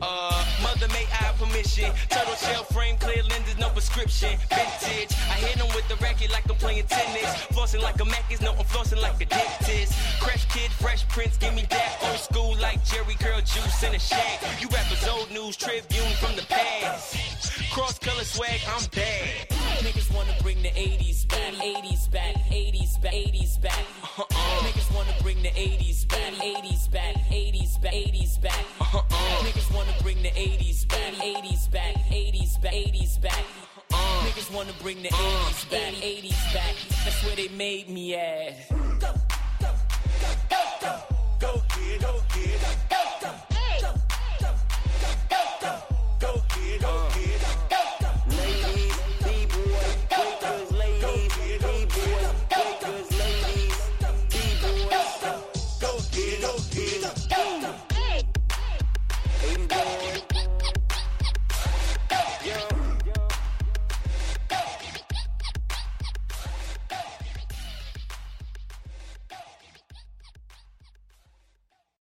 Uh, 0.01 0.45
mother 0.61 0.87
may 0.89 1.05
I 1.11 1.33
permission. 1.37 1.91
Turtle 2.09 2.35
shell 2.35 2.63
frame, 2.63 2.97
clear 2.97 3.23
lenses, 3.23 3.57
no 3.57 3.69
prescription. 3.69 4.37
Vintage. 4.49 5.13
I 5.29 5.35
hit 5.39 5.55
hit 5.55 5.59
'em 5.59 5.67
with 5.75 5.87
the 5.87 5.95
racket 6.03 6.31
like 6.31 6.49
I'm 6.49 6.55
playing 6.57 6.85
tennis. 6.87 7.29
Flossing 7.53 7.81
like 7.81 7.99
a 7.99 8.05
Mac 8.05 8.31
is 8.31 8.41
no, 8.41 8.51
I'm 8.51 8.65
flossing 8.65 9.01
like 9.01 9.19
a 9.21 9.25
dentist. 9.25 9.93
Crash 10.19 10.45
kid, 10.45 10.71
fresh 10.71 11.07
prince, 11.07 11.37
give 11.37 11.53
me 11.53 11.65
that 11.69 11.97
old 12.03 12.19
school 12.19 12.55
like 12.57 12.83
Jheri 12.85 13.17
Curl 13.19 13.41
juice 13.41 13.83
in 13.83 13.95
a 13.95 13.99
shack. 13.99 14.41
You 14.61 14.67
rappers 14.69 15.07
old 15.07 15.31
news 15.31 15.55
tribune 15.55 16.13
from 16.21 16.35
the 16.35 16.43
past. 16.43 17.15
Cross 17.71 17.99
color 17.99 18.23
swag, 18.23 18.59
I'm 18.67 18.85
bad. 18.95 19.58
Niggas 19.79 20.13
wanna 20.13 20.35
bring 20.41 20.61
the 20.61 20.69
80s 20.69 21.25
back, 21.27 21.53
80s 21.53 22.11
back, 22.11 22.35
80s 22.51 23.01
back, 23.01 23.13
80s 23.13 23.61
back. 23.61 23.85
Uh-uh. 24.17 24.63
Niggas 24.63 24.93
wanna 24.93 25.15
bring 25.21 25.41
the 25.41 25.49
80s 25.49 26.05
back, 26.07 26.33
80s 26.33 26.91
back, 26.91 27.15
80s 27.31 27.81
back, 27.81 27.93
80s 27.93 28.41
back. 28.41 28.65
Uh-uh. 28.81 29.43
Niggas 29.45 29.73
wanna 29.73 29.93
bring 30.01 30.21
the 30.21 30.31
80s 30.31 30.85
back, 30.87 31.13
80s 31.13 31.71
back, 31.71 31.95
80s 32.11 32.61
back, 32.61 32.73
80s 32.73 33.21
back. 33.21 33.45
Niggas 33.89 34.53
wanna 34.53 34.73
bring 34.81 35.01
the 35.01 35.09
80s 35.09 35.71
back, 35.71 35.93
80s 35.93 36.53
back. 36.53 36.75
That's 37.05 37.23
where 37.23 37.35
they 37.37 37.47
made 37.47 37.89
me 37.89 38.15
at. 38.15 38.69
Go 41.39 41.61
kid, 41.69 42.01
go 42.01 42.21
kid. 42.33 42.88